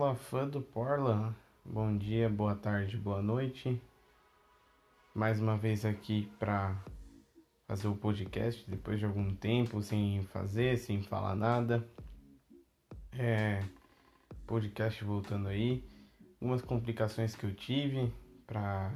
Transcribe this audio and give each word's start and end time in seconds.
Fala 0.00 0.14
fã 0.14 0.48
do 0.48 0.62
Porla, 0.62 1.36
bom 1.62 1.94
dia, 1.94 2.26
boa 2.26 2.54
tarde, 2.56 2.96
boa 2.96 3.20
noite. 3.20 3.78
Mais 5.14 5.38
uma 5.38 5.58
vez 5.58 5.84
aqui 5.84 6.26
para 6.38 6.74
fazer 7.66 7.86
o 7.86 7.94
podcast 7.94 8.64
depois 8.66 8.98
de 8.98 9.04
algum 9.04 9.34
tempo 9.34 9.82
sem 9.82 10.24
fazer, 10.32 10.78
sem 10.78 11.02
falar 11.02 11.36
nada. 11.36 11.86
É, 13.12 13.62
podcast 14.46 15.04
voltando 15.04 15.48
aí. 15.48 15.84
Algumas 16.40 16.62
complicações 16.62 17.36
que 17.36 17.44
eu 17.44 17.54
tive 17.54 18.10
para 18.46 18.90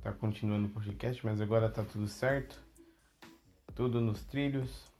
tá 0.00 0.12
continuando 0.12 0.68
o 0.68 0.70
podcast, 0.70 1.26
mas 1.26 1.40
agora 1.40 1.68
tá 1.68 1.82
tudo 1.82 2.06
certo. 2.06 2.62
Tudo 3.74 4.00
nos 4.00 4.22
trilhos. 4.24 4.93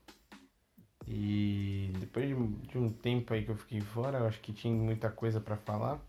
E 1.06 1.92
depois 1.98 2.28
de, 2.28 2.78
um 2.78 2.90
tempo 2.90 3.34
aí 3.34 3.44
que 3.44 3.50
eu 3.50 3.56
fiquei 3.56 3.80
fora, 3.80 4.18
eu 4.18 4.26
acho 4.26 4.40
que 4.40 4.52
tinha 4.52 4.74
muita 4.74 5.10
coisa 5.10 5.40
para 5.40 5.56
falar. 5.56 6.00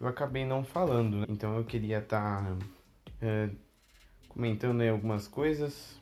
Eu 0.00 0.08
acabei 0.08 0.44
não 0.44 0.64
falando, 0.64 1.18
né? 1.18 1.26
então 1.28 1.56
eu 1.56 1.64
queria 1.64 1.98
estar 1.98 2.44
tá, 2.44 2.56
é, 3.22 3.48
comentando 4.28 4.80
aí 4.80 4.88
algumas 4.88 5.28
coisas, 5.28 6.00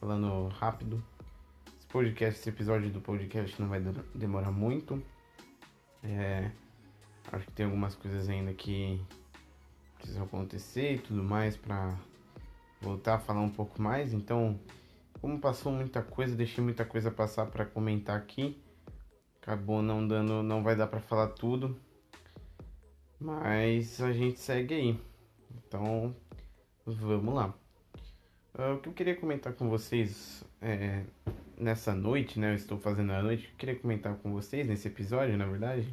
falando 0.00 0.48
rápido. 0.48 1.02
Esse 1.76 1.86
podcast, 1.88 2.40
esse 2.40 2.48
episódio 2.48 2.90
do 2.90 3.00
podcast 3.00 3.60
não 3.60 3.68
vai 3.68 3.82
demorar 4.14 4.52
muito. 4.52 5.02
É, 6.02 6.50
acho 7.32 7.46
que 7.46 7.52
tem 7.52 7.66
algumas 7.66 7.94
coisas 7.94 8.28
ainda 8.28 8.54
que 8.54 9.00
precisam 9.98 10.24
acontecer 10.24 10.94
e 10.94 10.98
tudo 10.98 11.22
mais 11.22 11.56
para 11.56 11.98
voltar 12.80 13.14
a 13.14 13.18
falar 13.18 13.40
um 13.40 13.50
pouco 13.50 13.80
mais. 13.82 14.12
Então, 14.12 14.58
como 15.24 15.40
passou 15.40 15.72
muita 15.72 16.02
coisa, 16.02 16.36
deixei 16.36 16.62
muita 16.62 16.84
coisa 16.84 17.10
passar 17.10 17.46
para 17.46 17.64
comentar 17.64 18.14
aqui. 18.14 18.62
Acabou 19.40 19.80
não 19.80 20.06
dando, 20.06 20.42
não 20.42 20.62
vai 20.62 20.76
dar 20.76 20.86
para 20.86 21.00
falar 21.00 21.28
tudo. 21.28 21.74
Mas 23.18 24.02
a 24.02 24.12
gente 24.12 24.38
segue 24.38 24.74
aí. 24.74 25.00
Então, 25.50 26.14
vamos 26.84 27.34
lá. 27.34 27.54
Uh, 28.54 28.74
o 28.74 28.80
que 28.80 28.90
eu 28.90 28.92
queria 28.92 29.16
comentar 29.16 29.54
com 29.54 29.70
vocês 29.70 30.44
é, 30.60 31.04
nessa 31.56 31.94
noite, 31.94 32.38
né? 32.38 32.50
Eu 32.50 32.56
estou 32.56 32.76
fazendo 32.76 33.12
a 33.12 33.22
noite. 33.22 33.48
Eu 33.48 33.56
queria 33.56 33.76
comentar 33.76 34.14
com 34.16 34.30
vocês 34.30 34.68
nesse 34.68 34.88
episódio, 34.88 35.38
na 35.38 35.46
verdade. 35.46 35.88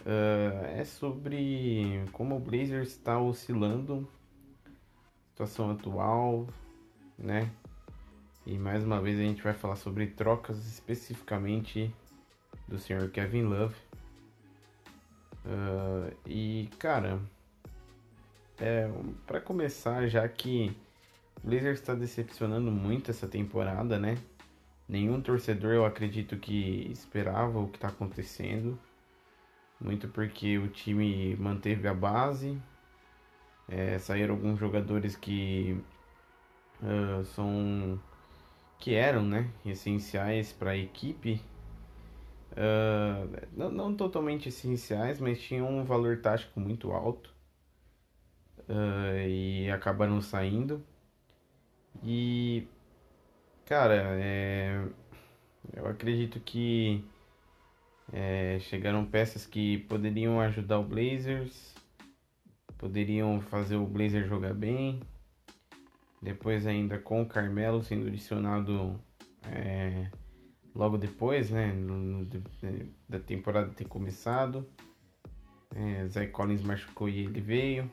Uh, 0.00 0.66
é 0.76 0.84
sobre 0.84 2.04
como 2.12 2.36
o 2.36 2.38
Blazers 2.38 2.88
está 2.88 3.18
oscilando, 3.18 4.06
situação 5.30 5.70
atual, 5.70 6.46
né? 7.16 7.50
E 8.46 8.58
mais 8.58 8.82
uma 8.82 9.00
vez 9.00 9.18
a 9.18 9.22
gente 9.22 9.42
vai 9.42 9.52
falar 9.52 9.76
sobre 9.76 10.06
trocas 10.06 10.66
especificamente 10.66 11.94
do 12.66 12.78
senhor 12.78 13.10
Kevin 13.10 13.42
Love. 13.42 13.74
Uh, 15.44 16.16
e 16.26 16.68
cara, 16.78 17.20
é, 18.58 18.90
para 19.26 19.40
começar, 19.40 20.06
já 20.08 20.26
que 20.28 20.74
o 21.42 21.48
Blazers 21.48 21.80
está 21.80 21.94
decepcionando 21.94 22.70
muito 22.70 23.10
essa 23.10 23.28
temporada, 23.28 23.98
né? 23.98 24.16
Nenhum 24.88 25.20
torcedor 25.20 25.72
eu 25.72 25.84
acredito 25.84 26.36
que 26.36 26.90
esperava 26.90 27.58
o 27.58 27.68
que 27.68 27.76
está 27.76 27.88
acontecendo. 27.88 28.78
Muito 29.80 30.08
porque 30.08 30.58
o 30.58 30.68
time 30.68 31.36
manteve 31.36 31.88
a 31.88 31.94
base. 31.94 32.60
É, 33.68 33.98
saíram 33.98 34.34
alguns 34.34 34.58
jogadores 34.58 35.14
que 35.14 35.80
uh, 36.82 37.24
são 37.24 38.00
que 38.80 38.94
eram 38.94 39.22
né, 39.22 39.48
essenciais 39.64 40.52
para 40.52 40.70
a 40.70 40.76
equipe, 40.76 41.40
uh, 42.52 43.46
não, 43.52 43.70
não, 43.70 43.94
totalmente 43.94 44.48
essenciais, 44.48 45.20
mas 45.20 45.40
tinham 45.40 45.68
um 45.68 45.84
valor 45.84 46.18
tático 46.20 46.58
muito 46.58 46.90
alto 46.90 47.32
uh, 48.68 49.28
e 49.28 49.70
acabaram 49.70 50.20
saindo. 50.22 50.82
E, 52.02 52.66
cara, 53.66 54.16
é, 54.18 54.82
eu 55.74 55.86
acredito 55.86 56.40
que 56.40 57.04
é, 58.12 58.58
chegaram 58.60 59.04
peças 59.04 59.44
que 59.46 59.78
poderiam 59.80 60.40
ajudar 60.40 60.78
o 60.78 60.84
Blazers, 60.84 61.74
poderiam 62.78 63.40
fazer 63.42 63.76
o 63.76 63.86
Blazer 63.86 64.26
jogar 64.26 64.54
bem. 64.54 65.00
Depois 66.20 66.66
ainda 66.66 66.98
com 66.98 67.22
o 67.22 67.26
Carmelo 67.26 67.82
sendo 67.82 68.06
adicionado 68.06 69.00
é, 69.42 70.10
logo 70.74 70.98
depois, 70.98 71.50
né? 71.50 71.72
No, 71.72 71.96
no, 71.96 72.28
da 73.08 73.18
temporada 73.18 73.70
ter 73.70 73.86
começado. 73.86 74.66
É, 75.74 76.06
Zé 76.08 76.26
Collins 76.26 76.62
machucou 76.62 77.08
e 77.08 77.20
ele 77.20 77.40
veio. 77.40 77.90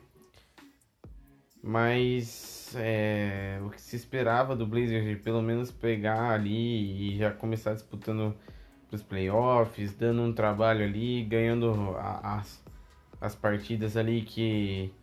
Mas 1.63 2.73
é, 2.75 3.59
o 3.65 3.69
que 3.69 3.81
se 3.81 3.95
esperava 3.95 4.55
do 4.55 4.65
Blazers 4.65 5.05
de 5.05 5.15
pelo 5.15 5.41
menos 5.41 5.71
pegar 5.71 6.31
ali 6.31 7.13
e 7.13 7.17
já 7.17 7.31
começar 7.31 7.73
disputando 7.73 8.35
os 8.91 9.03
playoffs, 9.03 9.93
dando 9.93 10.21
um 10.21 10.33
trabalho 10.33 10.83
ali, 10.83 11.23
ganhando 11.23 11.95
as, 11.97 12.63
as 13.19 13.35
partidas 13.35 13.97
ali 13.97 14.21
que 14.21 14.93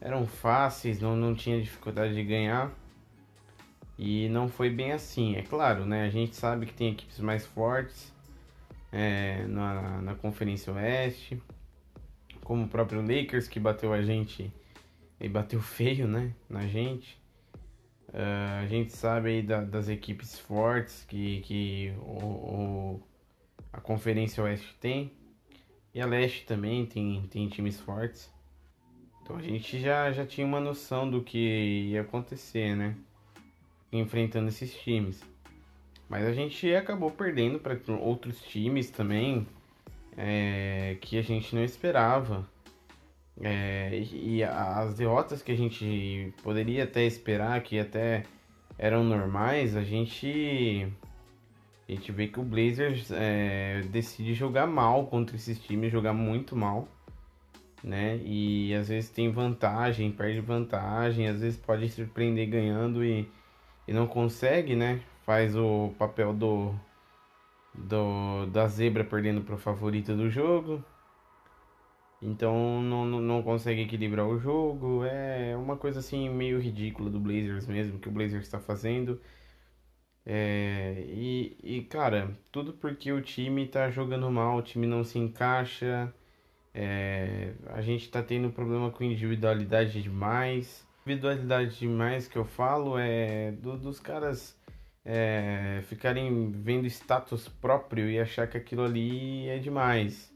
eram 0.00 0.26
fáceis, 0.26 1.00
não, 1.00 1.16
não 1.16 1.34
tinha 1.34 1.60
dificuldade 1.60 2.14
de 2.14 2.24
ganhar. 2.24 2.72
E 3.98 4.28
não 4.28 4.48
foi 4.48 4.70
bem 4.70 4.92
assim, 4.92 5.34
é 5.34 5.42
claro, 5.42 5.84
né? 5.84 6.04
A 6.04 6.10
gente 6.10 6.36
sabe 6.36 6.66
que 6.66 6.72
tem 6.72 6.92
equipes 6.92 7.18
mais 7.18 7.44
fortes 7.44 8.12
é, 8.92 9.44
na, 9.46 10.00
na 10.00 10.14
Conferência 10.14 10.72
Oeste, 10.72 11.42
como 12.44 12.64
o 12.64 12.68
próprio 12.68 13.00
Lakers 13.00 13.48
que 13.48 13.58
bateu 13.58 13.92
a 13.92 14.00
gente 14.00 14.52
e 15.20 15.28
bateu 15.28 15.60
feio, 15.60 16.06
né? 16.06 16.32
Na 16.48 16.66
gente. 16.66 17.18
Uh, 18.08 18.62
a 18.62 18.66
gente 18.66 18.96
sabe 18.96 19.28
aí 19.28 19.42
da, 19.42 19.60
das 19.60 19.88
equipes 19.88 20.38
fortes 20.38 21.04
que, 21.04 21.40
que 21.42 21.92
o, 21.98 22.24
o, 22.24 23.02
a 23.72 23.80
Conferência 23.80 24.42
Oeste 24.44 24.74
tem. 24.80 25.12
E 25.92 26.00
a 26.00 26.06
Leste 26.06 26.46
também 26.46 26.86
tem, 26.86 27.26
tem 27.28 27.48
times 27.48 27.80
fortes. 27.80 28.32
Então 29.28 29.36
a 29.36 29.42
gente 29.42 29.78
já, 29.78 30.10
já 30.10 30.24
tinha 30.24 30.46
uma 30.46 30.58
noção 30.58 31.08
do 31.08 31.20
que 31.20 31.90
ia 31.90 32.00
acontecer, 32.00 32.74
né? 32.74 32.94
Enfrentando 33.92 34.48
esses 34.48 34.74
times. 34.74 35.22
Mas 36.08 36.24
a 36.24 36.32
gente 36.32 36.74
acabou 36.74 37.10
perdendo 37.10 37.58
para 37.58 37.76
outros 38.00 38.40
times 38.40 38.90
também 38.90 39.46
é, 40.16 40.96
que 41.02 41.18
a 41.18 41.22
gente 41.22 41.54
não 41.54 41.62
esperava. 41.62 42.48
É, 43.38 44.00
e 44.00 44.42
as 44.42 44.94
derrotas 44.94 45.42
que 45.42 45.52
a 45.52 45.56
gente 45.56 46.32
poderia 46.42 46.84
até 46.84 47.04
esperar, 47.04 47.62
que 47.62 47.78
até 47.78 48.22
eram 48.78 49.04
normais, 49.04 49.76
a 49.76 49.84
gente, 49.84 50.90
a 51.86 51.92
gente 51.92 52.10
vê 52.12 52.28
que 52.28 52.40
o 52.40 52.42
Blazers 52.42 53.10
é, 53.10 53.82
decide 53.90 54.32
jogar 54.32 54.66
mal 54.66 55.06
contra 55.06 55.36
esses 55.36 55.58
times, 55.58 55.92
jogar 55.92 56.14
muito 56.14 56.56
mal 56.56 56.88
né? 57.82 58.18
E 58.24 58.74
às 58.74 58.88
vezes 58.88 59.10
tem 59.10 59.30
vantagem, 59.30 60.12
perde 60.12 60.40
vantagem, 60.40 61.28
às 61.28 61.40
vezes 61.40 61.58
pode 61.58 61.88
surpreender 61.88 62.48
ganhando 62.48 63.04
e, 63.04 63.28
e 63.86 63.92
não 63.92 64.06
consegue, 64.06 64.76
né? 64.76 65.00
Faz 65.24 65.56
o 65.56 65.92
papel 65.98 66.34
do, 66.34 66.74
do 67.74 68.46
da 68.46 68.66
zebra 68.68 69.04
perdendo 69.04 69.42
para 69.42 69.54
o 69.54 69.58
favorito 69.58 70.14
do 70.16 70.30
jogo. 70.30 70.84
Então 72.20 72.82
não, 72.82 73.04
não, 73.06 73.42
consegue 73.42 73.82
equilibrar 73.82 74.26
o 74.26 74.38
jogo. 74.38 75.04
É 75.04 75.56
uma 75.56 75.76
coisa 75.76 76.00
assim 76.00 76.28
meio 76.30 76.58
ridícula 76.60 77.10
do 77.10 77.20
Blazers 77.20 77.66
mesmo, 77.66 77.98
que 77.98 78.08
o 78.08 78.12
Blazers 78.12 78.44
está 78.44 78.58
fazendo. 78.58 79.20
É, 80.26 81.04
e, 81.08 81.56
e 81.62 81.82
cara, 81.84 82.36
tudo 82.52 82.72
porque 82.74 83.10
o 83.12 83.22
time 83.22 83.66
tá 83.66 83.90
jogando 83.90 84.30
mal, 84.30 84.58
o 84.58 84.62
time 84.62 84.86
não 84.86 85.02
se 85.04 85.18
encaixa. 85.18 86.12
É, 86.74 87.52
a 87.68 87.80
gente 87.80 88.04
está 88.04 88.22
tendo 88.22 88.50
problema 88.50 88.90
com 88.90 89.04
individualidade 89.04 90.02
demais. 90.02 90.86
Individualidade 91.06 91.78
demais 91.78 92.28
que 92.28 92.36
eu 92.36 92.44
falo 92.44 92.98
é 92.98 93.52
do, 93.52 93.76
dos 93.76 93.98
caras 93.98 94.56
é, 95.04 95.80
ficarem 95.88 96.52
vendo 96.52 96.86
status 96.86 97.48
próprio 97.48 98.10
e 98.10 98.18
achar 98.20 98.46
que 98.46 98.56
aquilo 98.56 98.84
ali 98.84 99.48
é 99.48 99.58
demais. 99.58 100.32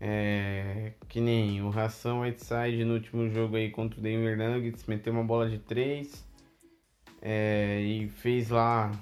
É, 0.00 0.92
que 1.08 1.20
nem 1.20 1.60
o 1.60 1.70
Ração 1.70 2.20
Whiteside 2.20 2.84
no 2.84 2.94
último 2.94 3.28
jogo 3.28 3.56
aí 3.56 3.68
contra 3.70 3.98
o 3.98 4.02
Denver 4.02 4.38
Nuggets 4.38 4.86
meteu 4.86 5.12
uma 5.12 5.24
bola 5.24 5.50
de 5.50 5.58
3 5.58 6.24
é, 7.20 7.80
e 7.80 8.08
fez 8.08 8.48
lá 8.48 8.92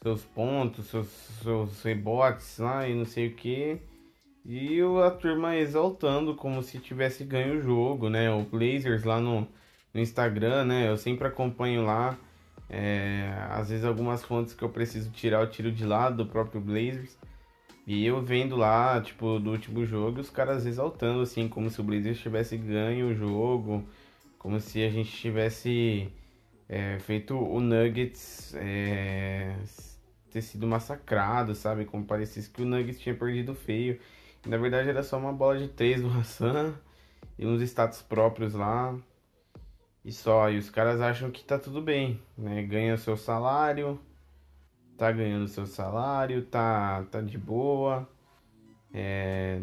seus 0.00 0.22
pontos, 0.24 0.86
seus, 0.86 1.08
seus 1.42 1.82
rebotes 1.82 2.58
lá 2.58 2.88
e 2.88 2.94
não 2.94 3.04
sei 3.04 3.26
o 3.26 3.34
que 3.34 3.80
e 4.44 4.78
a 5.04 5.10
turma 5.10 5.56
exaltando 5.56 6.34
como 6.34 6.62
se 6.62 6.78
tivesse 6.78 7.24
ganho 7.24 7.58
o 7.58 7.62
jogo, 7.62 8.10
né? 8.10 8.30
O 8.30 8.42
Blazers 8.42 9.04
lá 9.04 9.18
no, 9.18 9.48
no 9.92 10.00
Instagram, 10.00 10.64
né? 10.66 10.88
Eu 10.88 10.96
sempre 10.96 11.26
acompanho 11.26 11.84
lá. 11.84 12.18
É, 12.68 13.32
às 13.50 13.70
vezes 13.70 13.84
algumas 13.84 14.24
fontes 14.24 14.54
que 14.54 14.62
eu 14.62 14.68
preciso 14.68 15.10
tirar, 15.10 15.40
eu 15.40 15.50
tiro 15.50 15.72
de 15.72 15.84
lado 15.84 16.18
do 16.24 16.26
próprio 16.26 16.60
Blazers. 16.60 17.16
E 17.86 18.04
eu 18.06 18.22
vendo 18.22 18.56
lá, 18.56 19.00
tipo, 19.00 19.38
do 19.38 19.50
último 19.50 19.84
jogo, 19.84 20.20
os 20.20 20.30
caras 20.30 20.66
exaltando, 20.66 21.20
assim, 21.20 21.48
como 21.48 21.70
se 21.70 21.80
o 21.80 21.84
Blazers 21.84 22.18
tivesse 22.18 22.56
ganho 22.56 23.08
o 23.08 23.14
jogo, 23.14 23.84
como 24.38 24.60
se 24.60 24.82
a 24.82 24.90
gente 24.90 25.10
tivesse 25.10 26.10
é, 26.68 26.98
feito 26.98 27.36
o 27.36 27.60
Nuggets 27.60 28.54
é, 28.56 29.54
ter 30.30 30.42
sido 30.42 30.66
massacrado, 30.66 31.54
sabe? 31.54 31.84
Como 31.84 32.04
parecia 32.04 32.42
que 32.42 32.62
o 32.62 32.66
Nuggets 32.66 33.00
tinha 33.00 33.14
perdido 33.14 33.54
feio. 33.54 33.98
Na 34.46 34.58
verdade 34.58 34.90
era 34.90 35.02
só 35.02 35.16
uma 35.18 35.32
bola 35.32 35.58
de 35.58 35.68
três 35.68 36.02
do 36.02 36.08
Hassan 36.08 36.74
e 37.38 37.46
uns 37.46 37.62
status 37.62 38.02
próprios 38.02 38.54
lá. 38.54 38.96
E 40.04 40.12
só, 40.12 40.50
e 40.50 40.58
os 40.58 40.68
caras 40.68 41.00
acham 41.00 41.30
que 41.30 41.42
tá 41.42 41.58
tudo 41.58 41.80
bem, 41.80 42.20
né? 42.36 42.62
Ganha 42.62 42.96
seu 42.98 43.16
salário, 43.16 43.98
tá 44.98 45.10
ganhando 45.10 45.48
seu 45.48 45.66
salário, 45.66 46.44
tá, 46.44 47.04
tá 47.10 47.22
de 47.22 47.38
boa. 47.38 48.06
É, 48.92 49.58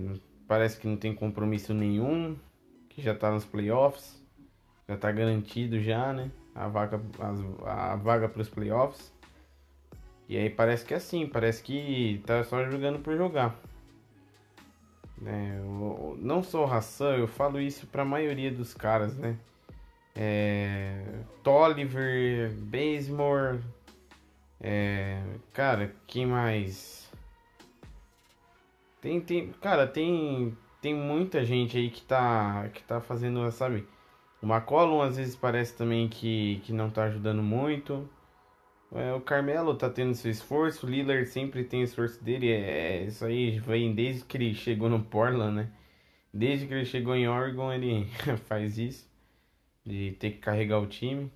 parece 0.48 0.80
que 0.80 0.88
não 0.88 0.98
tem 0.98 1.14
compromisso 1.14 1.76
nenhum, 1.76 2.36
que 2.90 3.04
já 3.04 3.14
tá 3.14 3.30
nos 3.30 3.46
playoffs, 3.46 4.20
já 4.90 4.98
tá 4.98 5.12
garantido 5.12 5.80
já, 5.80 6.12
né? 6.12 6.32
A 6.56 6.68
vaga, 6.68 7.00
a, 7.64 7.94
a 7.94 7.96
vaga 7.98 8.28
para 8.28 8.42
os 8.42 8.50
playoffs. 8.50 9.14
E 10.28 10.36
aí 10.38 10.50
parece 10.50 10.84
que 10.84 10.94
é 10.94 10.98
assim, 10.98 11.28
parece 11.28 11.62
que 11.62 12.24
tá 12.26 12.44
só 12.44 12.66
jogando 12.70 13.00
por 13.00 13.16
jogar. 13.16 13.56
É, 15.26 15.60
eu, 15.60 16.18
não 16.20 16.42
sou 16.42 16.66
ração, 16.66 17.16
eu 17.16 17.28
falo 17.28 17.60
isso 17.60 17.86
para 17.88 18.02
a 18.02 18.06
maioria 18.06 18.52
dos 18.52 18.74
caras, 18.74 19.18
né? 19.18 19.38
É, 20.16 21.04
Tolliver, 21.44 22.52
Bazemore, 22.54 23.62
é, 24.60 25.22
cara, 25.54 25.94
quem 26.06 26.26
mais? 26.26 27.10
Tem, 29.02 29.20
tem, 29.20 29.52
cara, 29.54 29.88
tem, 29.88 30.56
tem 30.82 30.94
muita 30.94 31.44
gente 31.44 31.78
aí 31.78 31.90
que 31.90 32.02
tá, 32.04 32.70
que 32.74 32.84
tá 32.84 33.02
fazendo, 33.02 33.50
sabe? 33.52 33.88
O 34.42 34.46
McCollum 34.46 35.02
às 35.02 35.18
vezes 35.18 35.36
parece 35.36 35.76
também 35.76 36.08
que, 36.08 36.62
que 36.64 36.74
não 36.74 36.90
tá 36.90 37.04
ajudando 37.06 37.42
muito. 37.42 38.08
É, 38.94 39.14
o 39.14 39.22
Carmelo 39.22 39.76
tá 39.76 39.90
tendo 39.90 40.14
seu 40.14 40.30
esforço, 40.30 40.86
o 40.86 40.90
Lillard 40.90 41.26
sempre 41.28 41.64
tem 41.64 41.82
o 41.82 41.84
esforço 41.86 42.22
dele. 42.24 42.52
É, 42.52 42.98
é, 42.98 43.04
isso 43.06 43.24
aí 43.26 43.60
vem 43.60 43.96
desde 43.96 44.26
que 44.26 44.38
ele 44.38 44.54
chegou 44.54 44.90
no 44.90 45.04
Portland, 45.04 45.56
né? 45.56 45.72
Desde 46.34 46.68
que 46.68 46.74
ele 46.74 46.86
chegou 46.86 47.16
em 47.16 47.28
Oregon, 47.28 47.72
ele 47.72 48.06
faz 48.48 48.78
isso. 48.78 49.10
De 49.86 50.12
ter 50.20 50.32
que 50.32 50.40
carregar 50.40 50.80
o 50.80 50.88
time. 50.88 51.32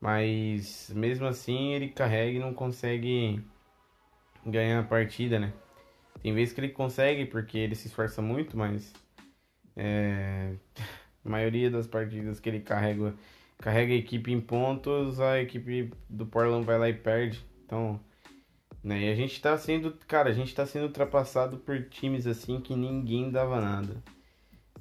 Mas 0.00 0.90
mesmo 0.94 1.26
assim 1.26 1.74
ele 1.74 1.88
carrega 1.88 2.38
e 2.38 2.40
não 2.40 2.54
consegue 2.54 3.44
ganhar 4.46 4.80
a 4.80 4.84
partida, 4.84 5.38
né? 5.40 5.52
Tem 6.22 6.32
vezes 6.32 6.54
que 6.54 6.60
ele 6.60 6.70
consegue 6.70 7.26
porque 7.26 7.58
ele 7.58 7.74
se 7.74 7.88
esforça 7.88 8.22
muito, 8.22 8.56
mas 8.56 8.92
é, 9.76 10.54
a 11.24 11.28
maioria 11.28 11.70
das 11.70 11.86
partidas 11.86 12.40
que 12.40 12.48
ele 12.48 12.60
carrega 12.60 13.14
carrega 13.58 13.92
a 13.92 13.96
equipe 13.96 14.32
em 14.32 14.40
pontos, 14.40 15.20
a 15.20 15.40
equipe 15.40 15.92
do 16.08 16.26
Portland 16.26 16.64
vai 16.64 16.78
lá 16.78 16.88
e 16.88 16.94
perde. 16.94 17.44
Então, 17.64 18.00
né? 18.82 19.02
E 19.02 19.10
a 19.10 19.14
gente 19.14 19.40
tá 19.40 19.56
sendo, 19.58 19.92
cara, 20.06 20.30
a 20.30 20.32
gente 20.32 20.54
tá 20.54 20.64
sendo 20.64 20.84
ultrapassado 20.84 21.58
por 21.58 21.82
times 21.88 22.26
assim 22.26 22.60
que 22.60 22.74
ninguém 22.74 23.30
dava 23.30 23.60
nada. 23.60 24.02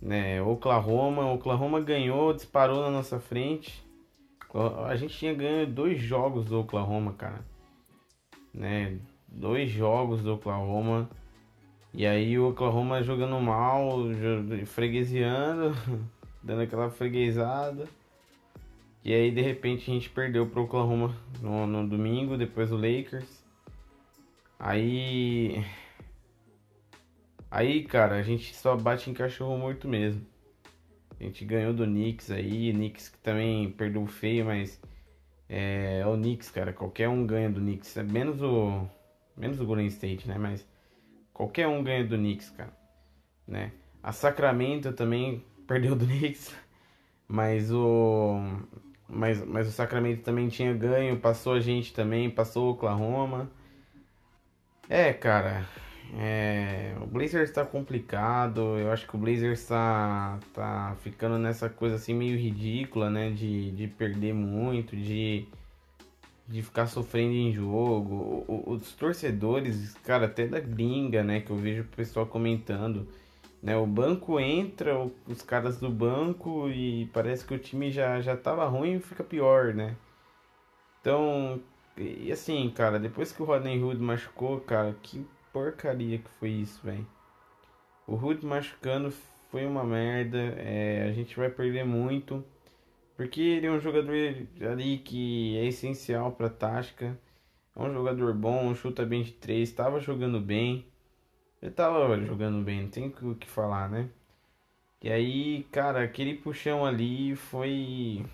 Né? 0.01 0.41
Oklahoma, 0.41 1.31
Oklahoma 1.33 1.81
ganhou, 1.81 2.33
disparou 2.33 2.81
na 2.81 2.91
nossa 2.91 3.19
frente. 3.19 3.85
A 4.85 4.95
gente 4.95 5.18
tinha 5.18 5.33
ganho 5.33 5.68
dois 5.68 6.00
jogos 6.00 6.45
do 6.45 6.59
Oklahoma, 6.59 7.13
cara. 7.13 7.44
Né? 8.53 9.00
Dois 9.27 9.69
jogos 9.69 10.21
do 10.21 10.35
Oklahoma. 10.35 11.09
E 11.94 12.06
aí 12.06 12.38
o 12.38 12.50
Oklahoma 12.50 13.03
jogando 13.03 13.39
mal, 13.41 14.03
fregueseando, 14.68 15.75
dando 16.44 16.62
aquela 16.62 16.89
freguesada. 16.89 17.88
E 19.07 19.13
aí 19.13 19.31
de 19.31 19.42
repente 19.42 19.89
a 19.89 19.94
gente 19.94 20.09
perdeu 20.09 20.45
pro 20.45 20.63
Oklahoma 20.63 21.15
no, 21.42 21.65
no 21.65 21.88
domingo, 21.88 22.38
depois 22.38 22.74
o 22.74 22.75
Lakers. 22.75 23.42
Aí. 24.59 25.63
Aí, 27.50 27.86
cara, 27.86 28.15
a 28.15 28.21
gente 28.21 28.54
só 28.54 28.75
bate 28.75 29.09
em 29.09 29.13
cachorro 29.13 29.57
morto 29.57 29.88
mesmo. 29.88 30.27
A 31.18 31.24
gente 31.24 31.45
ganhou 31.45 31.74
do 31.74 31.86
Knicks 31.86 32.30
aí, 32.30 32.74
Knicks 32.74 33.07
que 33.07 33.18
também 33.19 33.71
perdeu 33.71 34.06
feio, 34.07 34.44
mas 34.44 34.77
é, 35.48 36.00
é, 36.01 36.06
o 36.06 36.18
Knicks, 36.18 36.50
cara, 36.51 36.74
qualquer 36.74 37.07
um 37.07 37.25
ganha 37.25 37.50
do 37.50 37.62
Knicks, 37.62 37.95
é 37.95 38.04
menos 38.04 38.42
o 38.42 38.86
menos 39.38 39.57
o 39.62 39.65
Golden 39.65 39.88
State, 39.88 40.27
né, 40.27 40.38
mas 40.38 40.68
qualquer 41.33 41.65
um 41.65 41.81
ganha 41.81 42.04
do 42.04 42.18
Knicks, 42.18 42.50
cara, 42.50 42.77
né? 43.48 43.71
A 44.04 44.12
Sacramento 44.12 44.92
também 44.92 45.45
perdeu 45.65 45.95
do 45.95 46.06
Knicks, 46.06 46.54
mas 47.25 47.71
o 47.71 48.42
mas, 49.09 49.44
mas 49.45 49.68
o 49.68 49.71
Sacramento 49.71 50.21
também 50.24 50.50
tinha 50.50 50.74
ganho, 50.74 51.19
passou 51.19 51.54
a 51.54 51.59
gente 51.59 51.94
também, 51.94 52.30
passou 52.30 52.68
o 52.68 52.71
Oklahoma. 52.71 53.50
É, 54.89 55.13
cara, 55.13 55.65
é, 56.13 56.95
o 57.01 57.06
Blazers 57.06 57.50
está 57.50 57.65
complicado. 57.65 58.77
Eu 58.77 58.92
acho 58.92 59.07
que 59.07 59.15
o 59.15 59.19
Blazers 59.19 59.59
está 59.62 60.39
tá 60.54 60.95
ficando 61.01 61.38
nessa 61.38 61.69
coisa 61.69 61.95
assim 61.95 62.13
meio 62.13 62.38
ridícula, 62.38 63.09
né? 63.09 63.30
De, 63.30 63.71
de 63.71 63.88
perder 63.88 64.33
muito, 64.33 64.95
de, 64.95 65.45
de 66.48 66.62
ficar 66.62 66.88
sofrendo 66.88 67.33
em 67.33 67.51
jogo. 67.54 68.45
O, 68.48 68.74
os 68.74 68.94
torcedores, 68.94 69.94
cara, 70.04 70.25
até 70.25 70.48
da 70.48 70.59
gringa, 70.59 71.24
né? 71.24 71.42
Que 71.42 71.51
eu 71.51 71.57
vejo 71.57 71.81
o 71.81 71.95
pessoal 71.95 72.25
comentando 72.25 73.07
né? 73.62 73.75
O 73.77 73.86
banco 73.86 74.39
entra, 74.39 74.95
os 75.27 75.42
caras 75.42 75.80
do 75.80 75.89
banco 75.89 76.69
e 76.69 77.07
parece 77.13 77.45
que 77.45 77.54
o 77.54 77.59
time 77.59 77.92
já, 77.92 78.21
já 78.21 78.36
tava 78.38 78.65
ruim 78.68 78.95
e 78.95 79.00
fica 79.00 79.24
pior, 79.24 79.74
né? 79.74 79.95
Então, 81.01 81.62
e 81.98 82.31
assim, 82.31 82.69
cara, 82.69 83.00
depois 83.00 83.31
que 83.31 83.42
o 83.42 83.45
Rodney 83.45 83.81
Hood 83.81 84.01
machucou, 84.01 84.59
cara, 84.62 84.95
que 85.01 85.25
porcaria 85.51 86.19
que 86.19 86.30
foi 86.39 86.50
isso, 86.50 86.80
velho. 86.83 87.07
O 88.06 88.15
Hood 88.15 88.45
machucando 88.45 89.12
foi 89.51 89.65
uma 89.65 89.83
merda, 89.83 90.38
é, 90.38 91.07
a 91.09 91.13
gente 91.13 91.36
vai 91.38 91.49
perder 91.49 91.85
muito. 91.85 92.44
Porque 93.16 93.42
ele 93.42 93.66
é 93.66 93.71
um 93.71 93.80
jogador 93.80 94.14
ali 94.61 94.99
que 94.99 95.57
é 95.57 95.66
essencial 95.66 96.31
pra 96.31 96.49
tática. 96.49 97.18
É 97.76 97.81
um 97.81 97.92
jogador 97.94 98.33
bom, 98.33 98.73
chuta 98.76 99.06
bem 99.06 99.23
de 99.23 99.31
três, 99.33 99.69
estava 99.69 99.99
jogando 99.99 100.40
bem. 100.40 100.85
Ele 101.61 101.71
tava 101.71 102.19
jogando 102.23 102.64
bem, 102.64 102.83
não 102.83 102.90
tem 102.90 103.14
o 103.21 103.35
que 103.35 103.47
falar, 103.47 103.90
né? 103.90 104.09
E 105.02 105.11
aí, 105.11 105.64
cara, 105.71 106.04
aquele 106.04 106.35
puxão 106.35 106.85
ali 106.85 107.35
foi, 107.35 108.26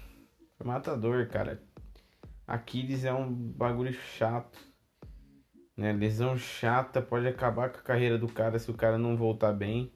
foi 0.58 0.68
matador, 0.68 1.28
cara. 1.28 1.62
Aquiles 2.48 3.06
é 3.06 3.14
um 3.14 3.32
bagulho 3.32 3.94
chato. 3.94 4.60
Né? 5.76 5.92
Lesão 5.92 6.38
chata 6.38 7.02
pode 7.02 7.28
acabar 7.28 7.70
com 7.70 7.80
a 7.80 7.84
carreira 7.84 8.18
do 8.18 8.28
cara 8.28 8.60
se 8.60 8.70
o 8.70 8.76
cara 8.76 8.98
não 8.98 9.18
voltar 9.18 9.54
bem. 9.54 9.92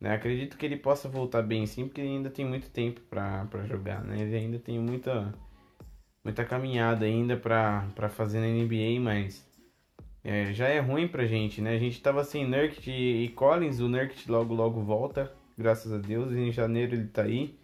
Né? 0.00 0.14
Acredito 0.14 0.56
que 0.56 0.66
ele 0.66 0.76
possa 0.76 1.08
voltar 1.08 1.42
bem 1.42 1.66
sim, 1.66 1.86
porque 1.86 2.00
ele 2.00 2.10
ainda 2.10 2.30
tem 2.30 2.44
muito 2.44 2.70
tempo 2.70 3.00
para 3.02 3.66
jogar, 3.66 4.02
né? 4.04 4.20
Ele 4.20 4.36
ainda 4.36 4.58
tem 4.58 4.78
muita 4.78 5.34
muita 6.22 6.44
caminhada 6.44 7.04
ainda 7.06 7.36
para 7.36 8.08
fazer 8.10 8.40
na 8.40 8.46
NBA, 8.46 9.00
mas 9.00 9.47
é, 10.28 10.52
já 10.52 10.68
é 10.68 10.78
ruim 10.78 11.08
pra 11.08 11.24
gente, 11.24 11.62
né? 11.62 11.74
A 11.74 11.78
gente 11.78 12.02
tava 12.02 12.22
sem 12.22 12.46
Nurkit 12.46 12.90
e 12.90 13.30
Collins, 13.30 13.80
o 13.80 13.88
Nurkit 13.88 14.30
logo 14.30 14.52
logo 14.52 14.82
volta, 14.82 15.32
graças 15.56 15.90
a 15.90 15.96
Deus, 15.96 16.30
em 16.32 16.52
janeiro 16.52 16.94
ele 16.94 17.06
tá 17.06 17.22
aí. 17.22 17.58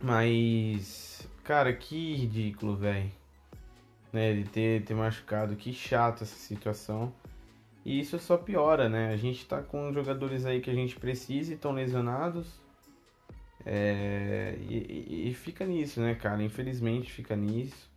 Mas, 0.00 1.28
cara, 1.42 1.72
que 1.72 2.14
ridículo, 2.14 2.76
velho. 2.76 3.10
Né, 4.12 4.30
ele 4.30 4.44
ter, 4.44 4.84
ter 4.84 4.94
machucado, 4.94 5.56
que 5.56 5.72
chato 5.72 6.22
essa 6.22 6.36
situação. 6.36 7.12
E 7.84 7.98
isso 7.98 8.16
só 8.20 8.36
piora, 8.36 8.88
né? 8.88 9.12
A 9.12 9.16
gente 9.16 9.44
tá 9.46 9.60
com 9.60 9.92
jogadores 9.92 10.46
aí 10.46 10.60
que 10.60 10.70
a 10.70 10.74
gente 10.74 10.94
precisa 10.94 11.50
e 11.50 11.56
estão 11.56 11.72
lesionados. 11.72 12.60
É, 13.64 14.54
e, 14.60 15.28
e, 15.28 15.34
fica 15.34 15.66
nisso, 15.66 16.00
né, 16.00 16.14
cara? 16.14 16.40
Infelizmente 16.40 17.10
fica 17.12 17.34
nisso. 17.34 17.90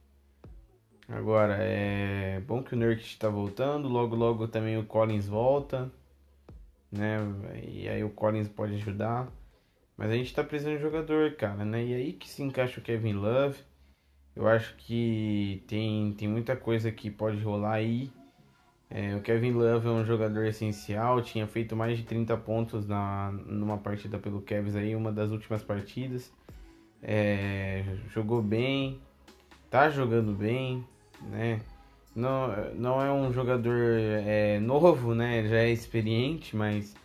Agora, 1.10 1.58
é 1.60 2.40
bom 2.42 2.62
que 2.62 2.76
o 2.76 2.78
Nurkic 2.78 3.08
está 3.08 3.28
voltando, 3.30 3.88
logo 3.88 4.16
logo 4.16 4.48
também 4.48 4.78
o 4.78 4.86
Collins 4.86 5.28
volta, 5.28 5.92
né? 6.92 7.18
E 7.68 7.90
aí 7.90 8.04
o 8.04 8.12
Collins 8.12 8.48
pode 8.48 8.76
ajudar. 8.76 9.28
Mas 9.98 10.12
a 10.12 10.14
gente 10.14 10.34
tá 10.34 10.44
precisando 10.44 10.78
de 10.78 10.82
jogador, 10.84 11.34
cara, 11.36 11.66
né? 11.66 11.84
E 11.84 11.94
aí 11.96 12.14
que 12.14 12.30
se 12.30 12.44
encaixa 12.44 12.80
o 12.80 12.84
Kevin 12.84 13.14
Love. 13.14 13.58
Eu 14.36 14.48
acho 14.48 14.76
que 14.78 15.64
tem, 15.68 16.14
tem 16.14 16.28
muita 16.28 16.56
coisa 16.56 16.92
que 16.92 17.10
pode 17.10 17.42
rolar 17.42 17.74
aí. 17.74 18.12
É, 18.90 19.16
o 19.16 19.22
Kevin 19.22 19.52
Love 19.52 19.88
é 19.88 19.92
um 19.92 20.06
jogador 20.06 20.46
essencial, 20.46 21.22
tinha 21.22 21.48
feito 21.48 21.76
mais 21.76 21.98
de 21.98 22.04
30 22.04 22.38
pontos 22.38 22.88
na, 22.88 23.32
numa 23.32 23.78
partida 23.78 24.18
pelo 24.20 24.42
Cavs 24.42 24.76
aí, 24.76 24.96
uma 24.96 25.12
das 25.12 25.32
últimas 25.32 25.64
partidas. 25.64 26.32
É, 27.02 27.84
jogou 28.10 28.42
bem, 28.42 29.00
tá 29.70 29.90
jogando 29.90 30.34
bem, 30.34 30.86
né? 31.24 31.62
não, 32.16 32.74
não 32.76 33.02
é 33.02 33.12
um 33.12 33.32
jogador 33.32 33.98
é, 34.26 34.60
novo, 34.60 35.16
né? 35.16 35.48
Já 35.48 35.58
é 35.58 35.70
experiente, 35.70 36.56
mas 36.56 36.96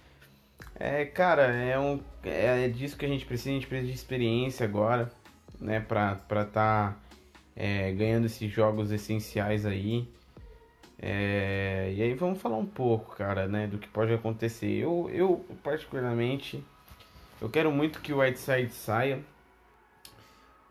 é, 0.74 1.04
cara, 1.04 1.44
é 1.44 1.78
um 1.78 2.00
é, 2.24 2.64
é 2.64 2.68
disso 2.68 2.96
que 2.96 3.06
a 3.06 3.08
gente 3.08 3.24
precisa, 3.24 3.50
a 3.50 3.52
gente 3.54 3.66
precisa 3.66 3.88
de 3.88 3.94
experiência 3.96 4.64
agora, 4.64 5.10
né, 5.60 5.80
pra 5.80 6.16
para 6.16 6.44
tá 6.44 6.96
é, 7.56 7.92
ganhando 7.92 8.26
esses 8.26 8.50
jogos 8.50 8.90
essenciais 8.90 9.64
aí. 9.66 10.08
É, 10.98 11.92
e 11.94 12.02
aí 12.02 12.14
vamos 12.14 12.40
falar 12.40 12.56
um 12.56 12.66
pouco, 12.66 13.16
cara, 13.16 13.46
né, 13.46 13.66
do 13.66 13.78
que 13.78 13.88
pode 13.88 14.12
acontecer. 14.12 14.70
Eu, 14.70 15.10
eu 15.12 15.44
particularmente, 15.62 16.64
eu 17.40 17.48
quero 17.48 17.70
muito 17.70 18.00
que 18.00 18.12
o 18.12 18.20
Whiteside 18.20 18.72
saia, 18.72 19.20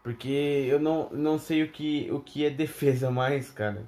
porque 0.04 0.68
eu 0.70 0.80
não, 0.80 1.10
não 1.12 1.40
sei 1.40 1.64
o 1.64 1.72
que, 1.72 2.10
o 2.12 2.20
que 2.20 2.46
é 2.46 2.50
defesa 2.50 3.10
mais, 3.10 3.50
cara 3.50 3.84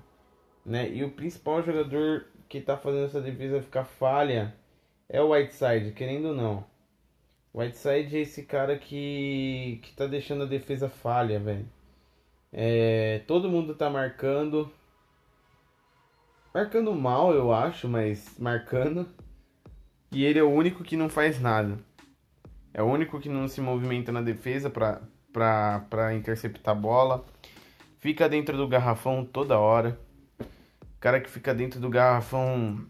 né? 0.66 0.90
E 0.90 1.04
o 1.04 1.12
principal 1.12 1.62
jogador 1.62 2.26
que 2.50 2.60
tá 2.60 2.76
fazendo 2.76 3.06
essa 3.06 3.22
defesa 3.22 3.62
ficar 3.62 3.86
falha 3.86 4.56
é 5.08 5.22
o 5.22 5.32
Whiteside, 5.32 5.92
querendo 5.92 6.30
ou 6.30 6.36
não. 6.36 6.66
O 7.54 7.60
Whiteside 7.60 8.18
é 8.18 8.22
esse 8.22 8.44
cara 8.44 8.78
que, 8.78 9.80
que 9.84 9.94
tá 9.94 10.08
deixando 10.08 10.44
a 10.44 10.48
defesa 10.48 10.90
falha, 10.90 11.40
velho. 11.40 11.68
É, 12.52 13.20
todo 13.28 13.50
mundo 13.50 13.76
tá 13.76 13.90
marcando. 13.90 14.72
Marcando 16.54 16.94
mal, 16.94 17.34
eu 17.34 17.54
acho, 17.54 17.88
mas 17.88 18.38
marcando. 18.40 19.08
E 20.12 20.24
ele 20.24 20.40
é 20.40 20.44
o 20.44 20.50
único 20.50 20.84
que 20.84 20.98
não 20.98 21.10
faz 21.10 21.40
nada. 21.40 21.78
É 22.74 22.82
o 22.82 22.86
único 22.86 23.20
que 23.20 23.30
não 23.30 23.48
se 23.48 23.62
movimenta 23.62 24.12
na 24.12 24.22
defesa 24.22 24.70
pra, 24.70 25.02
pra 25.90 26.14
interceptar 26.14 26.76
a 26.76 26.80
bola. 26.80 27.26
Fica 28.00 28.30
dentro 28.30 28.56
do 28.56 28.68
garrafão 28.68 29.26
toda 29.26 29.60
hora 29.60 29.98
cara 31.06 31.22
que 31.22 31.30
fica 31.30 31.54
dentro 31.54 31.80
do 31.80 31.88
garrafão 31.88 32.84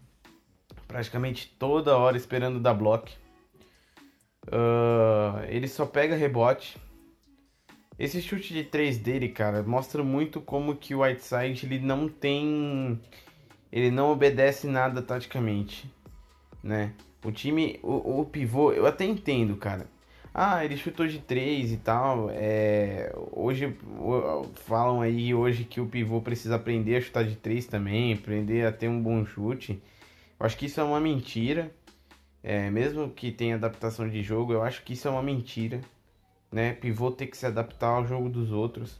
praticamente 0.87 1.53
toda 1.59 1.97
hora 1.97 2.15
esperando 2.15 2.61
dar 2.61 2.73
bloco. 2.73 3.09
Uh, 4.47 5.43
ele 5.49 5.67
só 5.67 5.85
pega 5.85 6.15
rebote. 6.15 6.77
Esse 7.99 8.21
chute 8.21 8.53
de 8.53 8.63
3 8.63 8.99
dele, 8.99 9.27
cara, 9.27 9.63
mostra 9.63 10.01
muito 10.01 10.39
como 10.39 10.77
que 10.77 10.95
o 10.95 11.01
Whiteside 11.01 11.65
ele 11.65 11.79
não 11.79 12.07
tem. 12.07 13.01
Ele 13.69 13.91
não 13.91 14.11
obedece 14.11 14.65
nada 14.65 15.01
taticamente, 15.01 15.93
né? 16.63 16.93
O 17.21 17.33
time, 17.33 17.81
o, 17.83 18.21
o 18.21 18.25
pivô, 18.25 18.71
eu 18.71 18.85
até 18.85 19.03
entendo, 19.03 19.57
cara. 19.57 19.87
Ah, 20.37 20.65
ele 20.65 20.75
chutou 20.75 21.07
de 21.07 21.19
3 21.19 21.71
e 21.71 21.77
tal. 21.77 22.29
É, 22.29 23.09
hoje 23.31 23.73
falam 24.65 24.99
aí 24.99 25.33
hoje 25.33 25.63
que 25.63 25.79
o 25.79 25.87
pivô 25.87 26.19
precisa 26.21 26.57
aprender 26.57 26.97
a 26.97 27.01
chutar 27.01 27.23
de 27.23 27.37
3 27.37 27.65
também, 27.67 28.13
aprender 28.13 28.65
a 28.65 28.71
ter 28.71 28.89
um 28.89 29.01
bom 29.01 29.25
chute. 29.25 29.81
Eu 30.37 30.45
acho 30.45 30.57
que 30.57 30.65
isso 30.65 30.81
é 30.81 30.83
uma 30.83 30.99
mentira. 30.99 31.71
É, 32.43 32.69
mesmo 32.69 33.09
que 33.09 33.31
tenha 33.31 33.55
adaptação 33.55 34.09
de 34.09 34.21
jogo, 34.21 34.51
eu 34.51 34.61
acho 34.61 34.83
que 34.83 34.91
isso 34.91 35.07
é 35.07 35.11
uma 35.11 35.23
mentira. 35.23 35.79
Né? 36.51 36.73
Pivô 36.73 37.11
tem 37.11 37.29
que 37.29 37.37
se 37.37 37.45
adaptar 37.45 37.91
ao 37.91 38.05
jogo 38.05 38.27
dos 38.27 38.51
outros. 38.51 38.99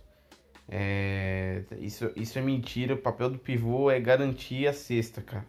É, 0.70 1.64
isso, 1.80 2.14
isso 2.16 2.40
é 2.40 2.42
mentira. 2.42 2.94
O 2.94 2.98
papel 2.98 3.30
do 3.30 3.38
pivô 3.38 3.92
é 3.92 4.00
garantir 4.00 4.68
a 4.68 4.74
cesta, 4.74 5.22
cara. 5.22 5.46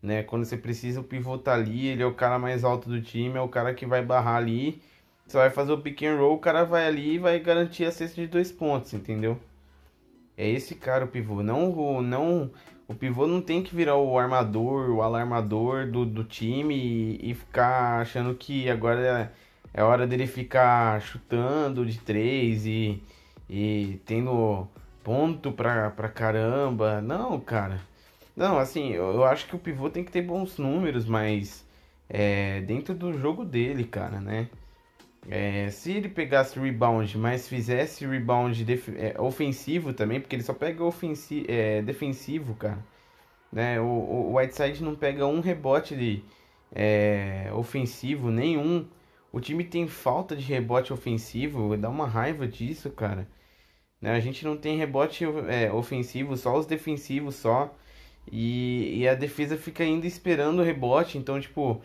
Né? 0.00 0.22
Quando 0.22 0.44
você 0.44 0.56
precisa, 0.56 1.00
o 1.00 1.04
pivô 1.04 1.36
tá 1.36 1.52
ali, 1.52 1.88
ele 1.88 2.02
é 2.04 2.06
o 2.06 2.14
cara 2.14 2.38
mais 2.38 2.62
alto 2.62 2.88
do 2.88 3.02
time, 3.02 3.36
é 3.36 3.40
o 3.40 3.48
cara 3.48 3.74
que 3.74 3.84
vai 3.84 4.04
barrar 4.04 4.36
ali 4.36 4.80
você 5.30 5.36
vai 5.36 5.50
fazer 5.50 5.72
o 5.72 5.78
pick 5.78 6.02
and 6.02 6.16
roll, 6.16 6.34
o 6.34 6.38
cara 6.38 6.64
vai 6.64 6.86
ali 6.86 7.14
e 7.14 7.18
vai 7.18 7.38
garantir 7.38 7.84
a 7.84 7.92
cesta 7.92 8.20
de 8.20 8.26
dois 8.26 8.50
pontos, 8.50 8.92
entendeu? 8.92 9.38
É 10.36 10.48
esse 10.48 10.74
cara 10.74 11.04
o 11.04 11.08
pivô. 11.08 11.40
Não 11.42 11.70
o, 11.70 12.02
não, 12.02 12.50
o 12.88 12.94
pivô 12.94 13.28
não 13.28 13.40
tem 13.40 13.62
que 13.62 13.74
virar 13.74 13.96
o 13.96 14.18
armador, 14.18 14.90
o 14.90 15.02
alarmador 15.02 15.86
do, 15.86 16.04
do 16.04 16.24
time 16.24 16.74
e, 16.74 17.30
e 17.30 17.34
ficar 17.34 18.00
achando 18.00 18.34
que 18.34 18.68
agora 18.68 19.30
é, 19.74 19.80
é 19.80 19.84
hora 19.84 20.04
dele 20.04 20.26
ficar 20.26 21.00
chutando 21.00 21.86
de 21.86 21.98
três 22.00 22.66
e, 22.66 23.00
e 23.48 24.00
tendo 24.04 24.66
ponto 25.04 25.52
pra, 25.52 25.90
pra 25.90 26.08
caramba. 26.08 27.00
Não, 27.00 27.38
cara. 27.38 27.80
Não, 28.36 28.58
assim, 28.58 28.90
eu, 28.90 29.12
eu 29.14 29.24
acho 29.24 29.46
que 29.46 29.54
o 29.54 29.60
pivô 29.60 29.88
tem 29.90 30.02
que 30.02 30.10
ter 30.10 30.22
bons 30.22 30.58
números, 30.58 31.06
mas 31.06 31.64
é, 32.08 32.60
dentro 32.62 32.94
do 32.94 33.12
jogo 33.12 33.44
dele, 33.44 33.84
cara, 33.84 34.20
né? 34.20 34.48
É, 35.28 35.68
se 35.70 35.92
ele 35.92 36.08
pegasse 36.08 36.58
rebound, 36.58 37.16
mas 37.18 37.48
fizesse 37.48 38.06
rebound 38.06 38.64
é, 38.96 39.20
ofensivo 39.20 39.92
também, 39.92 40.20
porque 40.20 40.34
ele 40.34 40.42
só 40.42 40.54
pega 40.54 40.82
é, 41.48 41.82
defensivo, 41.82 42.54
cara. 42.54 42.84
Né? 43.52 43.80
O, 43.80 43.84
o 43.84 44.36
Whiteside 44.36 44.82
não 44.82 44.94
pega 44.94 45.26
um 45.26 45.40
rebote 45.40 45.96
de, 45.96 46.24
é, 46.72 47.50
ofensivo, 47.54 48.30
nenhum. 48.30 48.86
O 49.32 49.40
time 49.40 49.64
tem 49.64 49.86
falta 49.88 50.34
de 50.36 50.44
rebote 50.44 50.92
ofensivo, 50.92 51.76
dá 51.76 51.88
uma 51.88 52.06
raiva 52.06 52.46
disso, 52.46 52.90
cara. 52.90 53.28
Né? 54.00 54.12
A 54.12 54.20
gente 54.20 54.44
não 54.44 54.56
tem 54.56 54.78
rebote 54.78 55.24
é, 55.48 55.72
ofensivo, 55.72 56.36
só 56.36 56.56
os 56.58 56.66
defensivos 56.66 57.36
só. 57.36 57.74
E, 58.30 59.00
e 59.00 59.08
a 59.08 59.14
defesa 59.14 59.56
fica 59.56 59.82
ainda 59.84 60.06
esperando 60.06 60.60
o 60.60 60.64
rebote, 60.64 61.18
então, 61.18 61.40
tipo 61.40 61.82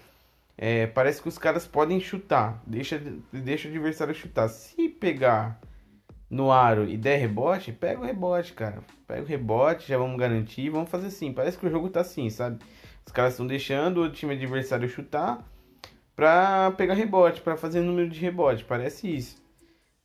é, 0.58 0.88
parece 0.88 1.22
que 1.22 1.28
os 1.28 1.38
caras 1.38 1.68
podem 1.68 2.00
chutar, 2.00 2.62
deixa, 2.66 3.02
deixa 3.32 3.68
o 3.68 3.72
adversário 3.72 4.16
chutar. 4.16 4.48
Se 4.48 4.88
pegar 4.88 5.60
no 6.30 6.52
aro 6.52 6.90
e 6.90 6.98
der 6.98 7.18
rebote, 7.18 7.72
pega 7.72 8.00
o 8.00 8.06
rebote, 8.06 8.54
cara. 8.54 8.80
Pega 9.08 9.22
o 9.22 9.26
rebote, 9.26 9.88
já 9.88 9.98
vamos 9.98 10.18
garantir, 10.18 10.70
vamos 10.70 10.90
fazer 10.90 11.08
assim. 11.08 11.34
Parece 11.34 11.58
que 11.58 11.66
o 11.66 11.70
jogo 11.70 11.90
tá 11.90 12.02
assim, 12.02 12.30
sabe? 12.30 12.60
Os 13.06 13.12
caras 13.12 13.34
estão 13.34 13.46
deixando 13.46 14.02
o 14.02 14.10
time 14.10 14.34
adversário 14.34 14.90
chutar 14.90 15.46
pra 16.16 16.72
pegar 16.72 16.94
rebote, 16.94 17.42
pra 17.42 17.58
fazer 17.58 17.82
número 17.82 18.10
de 18.10 18.20
rebote. 18.20 18.64
Parece 18.64 19.14
isso, 19.14 19.42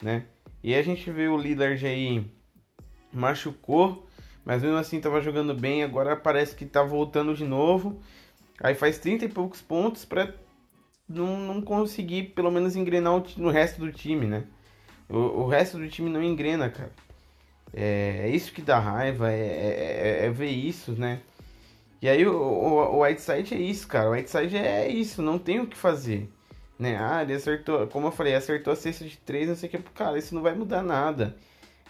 né? 0.03 0.25
E 0.63 0.75
a 0.75 0.83
gente 0.83 1.11
vê 1.11 1.29
o 1.29 1.39
Lillard 1.39 1.87
aí 1.87 2.25
machucou, 3.13 4.07
mas 4.45 4.63
mesmo 4.63 4.77
assim 4.77 5.01
tava 5.01 5.21
jogando 5.21 5.55
bem. 5.55 5.83
Agora 5.83 6.17
parece 6.17 6.55
que 6.55 6.67
tá 6.67 6.83
voltando 6.83 7.35
de 7.35 7.45
novo. 7.45 8.01
Aí 8.61 8.75
faz 8.75 8.99
30 8.99 9.25
e 9.25 9.29
poucos 9.29 9.63
pontos 9.63 10.05
para 10.05 10.35
não, 11.09 11.39
não 11.39 11.63
conseguir 11.63 12.35
pelo 12.35 12.51
menos 12.51 12.77
engrenar 12.77 13.17
o, 13.17 13.25
no 13.37 13.51
resto 13.51 13.81
do 13.81 13.91
time, 13.91 14.27
né? 14.27 14.45
O, 15.09 15.43
o 15.43 15.49
resto 15.49 15.79
do 15.79 15.89
time 15.89 16.11
não 16.11 16.23
engrena, 16.23 16.69
cara. 16.69 16.93
É, 17.73 18.23
é 18.25 18.29
isso 18.29 18.53
que 18.53 18.63
dá 18.63 18.79
raiva, 18.79 19.33
é, 19.33 19.39
é, 19.39 20.21
é, 20.23 20.27
é 20.27 20.31
ver 20.31 20.51
isso, 20.51 20.93
né? 20.93 21.21
E 22.03 22.09
aí 22.09 22.27
o, 22.27 22.33
o, 22.35 22.97
o, 22.97 23.03
Whiteside 23.03 23.55
é 23.55 23.59
isso, 23.59 23.87
cara. 23.87 24.09
O 24.09 24.13
Whiteside 24.13 24.57
é 24.57 24.89
isso, 24.89 25.23
não 25.23 25.39
tem 25.39 25.61
o 25.61 25.67
que 25.67 25.77
fazer. 25.77 26.29
Né? 26.79 26.97
Ah, 26.99 27.23
ele 27.23 27.35
acertou, 27.35 27.87
como 27.89 28.07
eu 28.07 28.13
falei, 28.13 28.35
acertou 28.35 28.73
a 28.73 28.77
cesta 28.77 29.05
de 29.05 29.17
três, 29.19 29.49
não 29.49 29.55
sei 29.55 29.69
o 29.69 29.73
que. 29.73 29.79
Cara, 29.95 30.19
isso 30.19 30.35
não 30.35 30.43
vai 30.43 30.55
mudar 30.55 30.83
nada. 30.83 31.37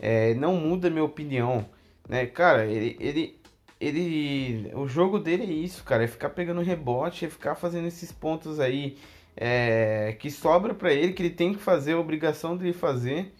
É, 0.01 0.35
não 0.35 0.57
muda 0.57 0.91
minha 0.91 1.05
opinião. 1.05 1.65
Né? 2.09 2.27
Cara, 2.27 2.67
ele, 2.67 2.97
ele, 2.99 3.40
ele. 3.81 4.71
O 4.75 4.87
jogo 4.87 5.19
dele 5.19 5.45
é 5.45 5.53
isso, 5.53 5.83
cara. 5.85 6.05
É 6.05 6.07
ficar 6.07 6.31
pegando 6.31 6.61
rebote, 6.61 7.25
é 7.25 7.31
ficar 7.31 7.55
fazendo 7.55 7.87
esses 7.89 8.13
pontos 8.13 8.61
aí 8.61 8.99
é, 9.37 10.17
que 10.19 10.31
sobra 10.31 10.75
para 10.75 10.93
ele, 10.93 11.13
que 11.13 11.23
ele 11.23 11.31
tem 11.31 11.55
que 11.55 11.61
fazer, 11.61 11.95
a 11.95 11.99
obrigação 11.99 12.57
dele 12.57 12.73
fazer, 12.73 13.33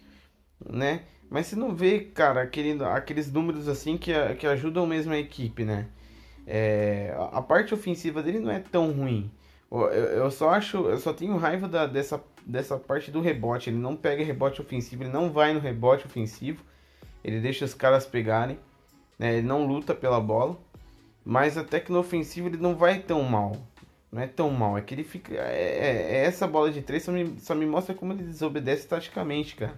né? 0.65 1.03
Mas 1.29 1.47
você 1.47 1.57
não 1.57 1.75
vê, 1.75 2.01
cara, 2.01 2.43
aquele, 2.43 2.83
aqueles 2.85 3.31
números 3.33 3.69
assim 3.69 3.97
que, 3.97 4.13
que 4.37 4.47
ajudam 4.47 4.87
mesmo 4.87 5.13
a 5.13 5.19
equipe, 5.19 5.65
né? 5.65 5.89
É, 6.47 7.15
a 7.33 7.41
parte 7.43 7.73
ofensiva 7.75 8.23
dele 8.23 8.41
não 8.41 8.51
é 8.51 8.59
tão 8.59 8.91
ruim. 8.91 9.31
Eu, 9.71 9.79
eu 9.89 10.31
só 10.31 10.51
acho, 10.51 10.79
eu 10.89 10.99
só 10.99 11.13
tenho 11.13 11.37
raiva 11.37 11.69
da, 11.69 11.87
dessa, 11.87 12.23
dessa 12.45 12.77
parte 12.77 13.11
do 13.11 13.21
rebote. 13.21 13.71
Ele 13.71 13.79
não 13.79 13.95
pega 13.95 14.25
rebote 14.25 14.61
ofensivo, 14.61 15.05
ele 15.05 15.13
não 15.13 15.31
vai 15.31 15.53
no 15.53 15.61
rebote 15.61 16.07
ofensivo. 16.07 16.65
Ele 17.23 17.41
deixa 17.41 17.65
os 17.65 17.75
caras 17.75 18.07
pegarem. 18.07 18.59
Né? 19.21 19.35
Ele 19.37 19.47
não 19.47 19.67
luta 19.67 19.95
pela 19.95 20.19
bola, 20.19 20.57
mas 21.23 21.59
até 21.59 21.79
que 21.79 21.93
no 21.93 21.99
ofensivo 21.99 22.49
ele 22.49 22.57
não 22.57 22.75
vai 22.75 23.01
tão 23.01 23.23
mal. 23.23 23.55
Não 24.11 24.23
é 24.23 24.27
tão 24.27 24.51
mal, 24.51 24.79
é 24.79 24.81
que 24.81 24.95
ele 24.95 25.05
fica. 25.05 25.35
É, 25.35 25.39
é, 25.39 26.17
é 26.17 26.25
essa 26.25 26.47
bola 26.47 26.71
de 26.73 26.81
três 26.81 27.03
só 27.03 27.13
me, 27.13 27.39
só 27.39 27.55
me 27.55 27.67
mostra 27.67 27.95
como 27.95 28.15
ele 28.15 28.23
desobedece 28.23 28.89
taticamente, 28.89 29.55
cara. 29.55 29.75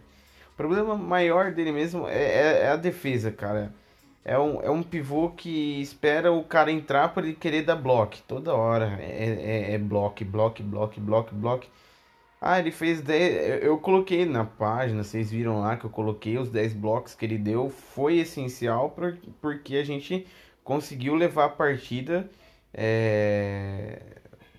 O 0.54 0.56
problema 0.56 0.96
maior 0.96 1.50
dele 1.52 1.72
mesmo 1.72 2.06
é, 2.06 2.22
é, 2.22 2.62
é 2.62 2.68
a 2.68 2.76
defesa, 2.76 3.32
cara. 3.32 3.74
É 4.24 4.38
um, 4.38 4.62
é 4.62 4.70
um 4.70 4.82
pivô 4.82 5.30
que 5.30 5.80
espera 5.82 6.30
o 6.32 6.44
cara 6.44 6.70
entrar 6.70 7.08
para 7.08 7.26
ele 7.26 7.34
querer 7.34 7.62
dar 7.62 7.74
bloco 7.74 8.18
toda 8.28 8.54
hora. 8.54 8.96
É, 9.00 9.72
é, 9.72 9.74
é 9.74 9.78
bloco, 9.78 10.24
bloco, 10.24 10.62
bloco, 10.62 11.00
bloco, 11.00 11.34
bloco. 11.34 11.66
Ah, 12.44 12.58
ele 12.58 12.72
fez 12.72 13.00
10. 13.00 13.62
Eu 13.62 13.78
coloquei 13.78 14.26
na 14.26 14.44
página, 14.44 15.04
vocês 15.04 15.30
viram 15.30 15.60
lá 15.60 15.76
que 15.76 15.84
eu 15.84 15.90
coloquei 15.90 16.36
os 16.38 16.50
10 16.50 16.74
blocos 16.74 17.14
que 17.14 17.24
ele 17.24 17.38
deu. 17.38 17.70
Foi 17.70 18.18
essencial 18.18 18.90
porque 19.40 19.76
a 19.76 19.84
gente 19.84 20.26
conseguiu 20.64 21.14
levar 21.14 21.44
a 21.46 21.48
partida 21.48 22.28
é, 22.74 24.02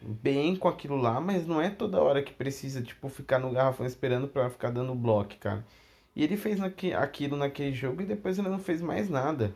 bem 0.01 0.55
com 0.55 0.67
aquilo 0.69 0.95
lá, 0.95 1.19
mas 1.19 1.45
não 1.47 1.61
é 1.61 1.69
toda 1.69 2.01
hora 2.01 2.23
que 2.23 2.33
precisa 2.33 2.81
tipo, 2.81 3.09
ficar 3.09 3.39
no 3.39 3.51
garrafão 3.51 3.85
esperando 3.85 4.27
para 4.29 4.49
ficar 4.49 4.69
dando 4.71 4.95
bloco, 4.95 5.35
cara. 5.39 5.65
E 6.15 6.23
ele 6.23 6.37
fez 6.37 6.59
naque, 6.59 6.93
aquilo 6.93 7.35
naquele 7.37 7.73
jogo 7.73 8.01
e 8.01 8.05
depois 8.05 8.39
ele 8.39 8.49
não 8.49 8.59
fez 8.59 8.81
mais 8.81 9.09
nada. 9.09 9.53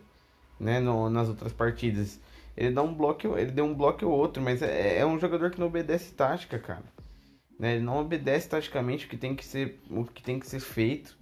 né, 0.60 0.80
no, 0.80 1.10
nas 1.10 1.28
outras 1.28 1.52
partidas. 1.52 2.20
Ele 2.56 2.72
dá 2.72 2.82
um 2.82 2.94
bloco, 2.94 3.38
ele 3.38 3.52
deu 3.52 3.64
um 3.64 3.74
bloco 3.74 4.04
ou 4.06 4.12
outro, 4.12 4.42
mas 4.42 4.62
é, 4.62 4.98
é 4.98 5.06
um 5.06 5.18
jogador 5.18 5.50
que 5.50 5.60
não 5.60 5.68
obedece 5.68 6.12
tática, 6.14 6.58
cara. 6.58 6.84
Né? 7.58 7.74
Ele 7.74 7.84
não 7.84 7.98
obedece 7.98 8.48
taticamente 8.48 9.06
o 9.06 9.08
que 9.08 9.16
tem 9.16 9.34
que 9.34 9.44
ser, 9.44 9.80
o 9.90 10.04
que 10.04 10.22
tem 10.22 10.38
que 10.38 10.46
ser 10.46 10.60
feito. 10.60 11.18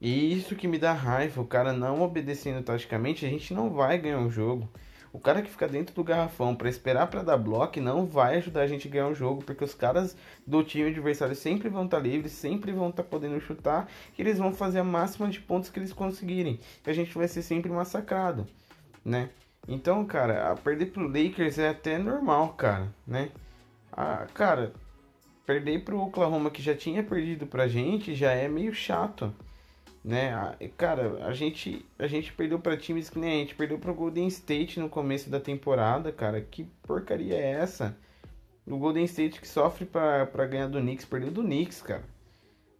E 0.00 0.32
isso 0.32 0.54
que 0.54 0.68
me 0.68 0.78
dá 0.78 0.92
raiva, 0.92 1.40
o 1.40 1.46
cara 1.46 1.72
não 1.72 2.02
obedecendo 2.02 2.62
taticamente, 2.62 3.26
a 3.26 3.28
gente 3.28 3.52
não 3.52 3.70
vai 3.70 3.98
ganhar 3.98 4.20
o 4.20 4.30
jogo. 4.30 4.68
O 5.12 5.18
cara 5.18 5.42
que 5.42 5.50
fica 5.50 5.66
dentro 5.66 5.94
do 5.94 6.04
garrafão 6.04 6.54
para 6.54 6.68
esperar 6.68 7.06
para 7.06 7.22
dar 7.22 7.36
bloco 7.36 7.80
não 7.80 8.06
vai 8.06 8.36
ajudar 8.36 8.60
a 8.60 8.66
gente 8.66 8.86
a 8.86 8.90
ganhar 8.90 9.08
o 9.08 9.14
jogo, 9.14 9.42
porque 9.42 9.64
os 9.64 9.74
caras 9.74 10.16
do 10.46 10.62
time 10.62 10.90
adversário 10.90 11.34
sempre 11.34 11.68
vão 11.68 11.86
estar 11.86 11.96
tá 11.96 12.02
livres, 12.02 12.32
sempre 12.32 12.72
vão 12.72 12.90
estar 12.90 13.02
tá 13.02 13.08
podendo 13.08 13.40
chutar, 13.40 13.88
e 14.16 14.22
eles 14.22 14.38
vão 14.38 14.52
fazer 14.52 14.80
a 14.80 14.84
máxima 14.84 15.28
de 15.28 15.40
pontos 15.40 15.70
que 15.70 15.78
eles 15.78 15.92
conseguirem. 15.92 16.60
E 16.86 16.90
a 16.90 16.92
gente 16.92 17.16
vai 17.16 17.26
ser 17.26 17.42
sempre 17.42 17.70
massacrado, 17.70 18.46
né? 19.04 19.30
Então, 19.66 20.04
cara, 20.04 20.54
perder 20.56 20.86
pro 20.86 21.08
Lakers 21.08 21.58
é 21.58 21.70
até 21.70 21.98
normal, 21.98 22.50
cara, 22.54 22.88
né? 23.06 23.30
Ah, 23.90 24.26
cara, 24.32 24.72
perder 25.48 25.80
pro 25.80 25.98
Oklahoma 25.98 26.50
que 26.50 26.62
já 26.62 26.76
tinha 26.76 27.02
perdido 27.02 27.46
pra 27.46 27.66
gente 27.66 28.14
já 28.14 28.32
é 28.32 28.46
meio 28.46 28.74
chato 28.74 29.34
né? 30.04 30.56
Cara, 30.76 31.26
a 31.26 31.32
gente 31.32 31.84
a 31.98 32.06
gente 32.06 32.32
perdeu 32.32 32.58
para 32.58 32.76
times 32.76 33.10
que 33.10 33.18
nem 33.18 33.30
a 33.30 33.38
gente 33.40 33.54
perdeu 33.54 33.78
pro 33.78 33.94
Golden 33.94 34.26
State 34.28 34.80
no 34.80 34.88
começo 34.88 35.28
da 35.28 35.38
temporada, 35.40 36.12
cara. 36.12 36.40
Que 36.40 36.64
porcaria 36.82 37.34
é 37.34 37.50
essa? 37.50 37.96
O 38.66 38.78
Golden 38.78 39.04
State 39.04 39.40
que 39.40 39.46
sofre 39.46 39.84
para 39.84 40.46
ganhar 40.46 40.68
do 40.68 40.80
Knicks, 40.80 41.04
perdeu 41.04 41.30
do 41.30 41.42
Knicks, 41.42 41.82
cara. 41.82 42.04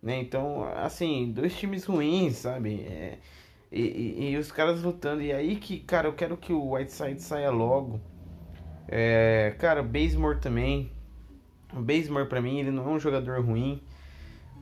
Né? 0.03 0.21
Então, 0.21 0.65
assim, 0.77 1.31
dois 1.33 1.55
times 1.55 1.85
ruins, 1.85 2.37
sabe? 2.37 2.81
É, 2.83 3.19
e, 3.71 3.83
e, 3.83 4.31
e, 4.31 4.37
os 4.39 4.53
caras 4.53 4.83
lutando. 4.83 5.21
E 5.21 5.33
aí 5.33 5.57
que, 5.57 5.81
cara, 5.81 6.09
eu 6.09 6.13
quero 6.15 6.37
que 6.37 6.53
o 6.53 6.73
Whiteside 6.73 7.21
saia 7.21 7.51
logo. 7.51 8.01
É, 8.87 9.55
cara, 9.59 9.83
o 9.83 9.85
Bazemore 9.85 10.41
também. 10.41 10.91
O 11.73 11.81
Bazemore 11.81 12.29
pra 12.29 12.41
mim, 12.41 12.59
ele 12.59 12.71
não 12.71 12.85
é 12.85 12.93
um 12.93 13.01
jogador 13.01 13.41
ruim. 13.41 13.81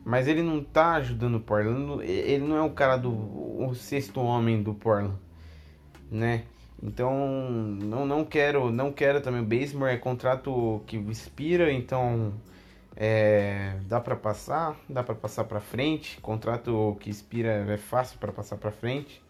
Mas 0.05 0.27
ele 0.27 0.41
não 0.41 0.63
tá 0.63 0.93
ajudando 0.93 1.35
o 1.35 1.39
Portland. 1.39 2.03
Ele 2.05 2.45
não 2.45 2.55
é 2.55 2.61
o 2.61 2.69
cara 2.71 2.95
do 2.95 3.11
o 3.11 3.73
sexto 3.75 4.21
homem 4.21 4.61
do 4.61 4.73
Portland, 4.73 5.15
né? 6.09 6.43
Então 6.81 7.11
não, 7.81 8.05
não 8.05 8.23
quero 8.23 8.71
não 8.71 8.91
quero 8.91 9.19
também 9.19 9.41
o 9.41 9.45
Basemore 9.45 9.93
é 9.93 9.97
contrato 9.97 10.81
que 10.85 10.95
expira, 10.97 11.71
então 11.73 12.33
é, 12.95 13.77
dá 13.87 13.99
para 13.99 14.15
passar, 14.15 14.75
dá 14.87 15.03
para 15.03 15.15
passar 15.15 15.43
para 15.43 15.59
frente. 15.59 16.19
Contrato 16.21 16.97
que 16.99 17.09
expira 17.09 17.65
é 17.71 17.77
fácil 17.77 18.17
para 18.19 18.31
passar 18.31 18.57
para 18.57 18.71
frente. 18.71 19.21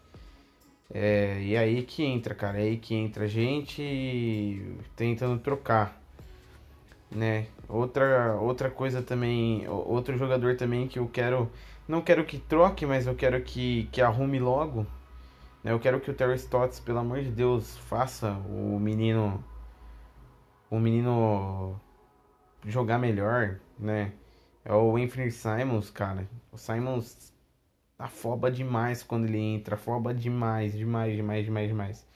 É, 0.92 1.40
e 1.42 1.56
aí 1.56 1.82
que 1.82 2.02
entra, 2.02 2.34
cara, 2.34 2.58
é 2.58 2.62
aí 2.62 2.78
que 2.78 2.94
entra 2.94 3.24
a 3.24 3.28
gente 3.28 4.76
tentando 4.96 5.38
trocar 5.38 5.97
né? 7.10 7.46
Outra, 7.68 8.36
outra 8.36 8.70
coisa 8.70 9.02
também, 9.02 9.66
outro 9.68 10.16
jogador 10.16 10.56
também 10.56 10.88
que 10.88 10.98
eu 10.98 11.08
quero, 11.08 11.50
não 11.86 12.00
quero 12.02 12.24
que 12.24 12.38
troque, 12.38 12.86
mas 12.86 13.06
eu 13.06 13.14
quero 13.14 13.40
que, 13.42 13.88
que 13.92 14.00
arrume 14.00 14.38
logo, 14.38 14.86
né? 15.62 15.72
Eu 15.72 15.80
quero 15.80 16.00
que 16.00 16.10
o 16.10 16.14
Terry 16.14 16.36
Stotts, 16.36 16.80
pelo 16.80 16.98
amor 16.98 17.22
de 17.22 17.30
Deus, 17.30 17.76
faça 17.78 18.32
o 18.48 18.78
menino, 18.80 19.42
o 20.70 20.78
menino 20.78 21.80
jogar 22.66 22.98
melhor, 22.98 23.60
né? 23.78 24.12
É 24.64 24.72
o 24.74 24.96
Anthony 24.96 25.30
Simons, 25.30 25.90
cara. 25.90 26.28
O 26.52 26.58
Simons 26.58 27.32
afoba 27.98 28.50
demais 28.50 29.02
quando 29.02 29.26
ele 29.26 29.38
entra, 29.38 29.74
afoba 29.76 30.14
demais, 30.14 30.72
demais, 30.74 31.16
demais, 31.16 31.44
demais, 31.44 31.68
demais 31.68 32.07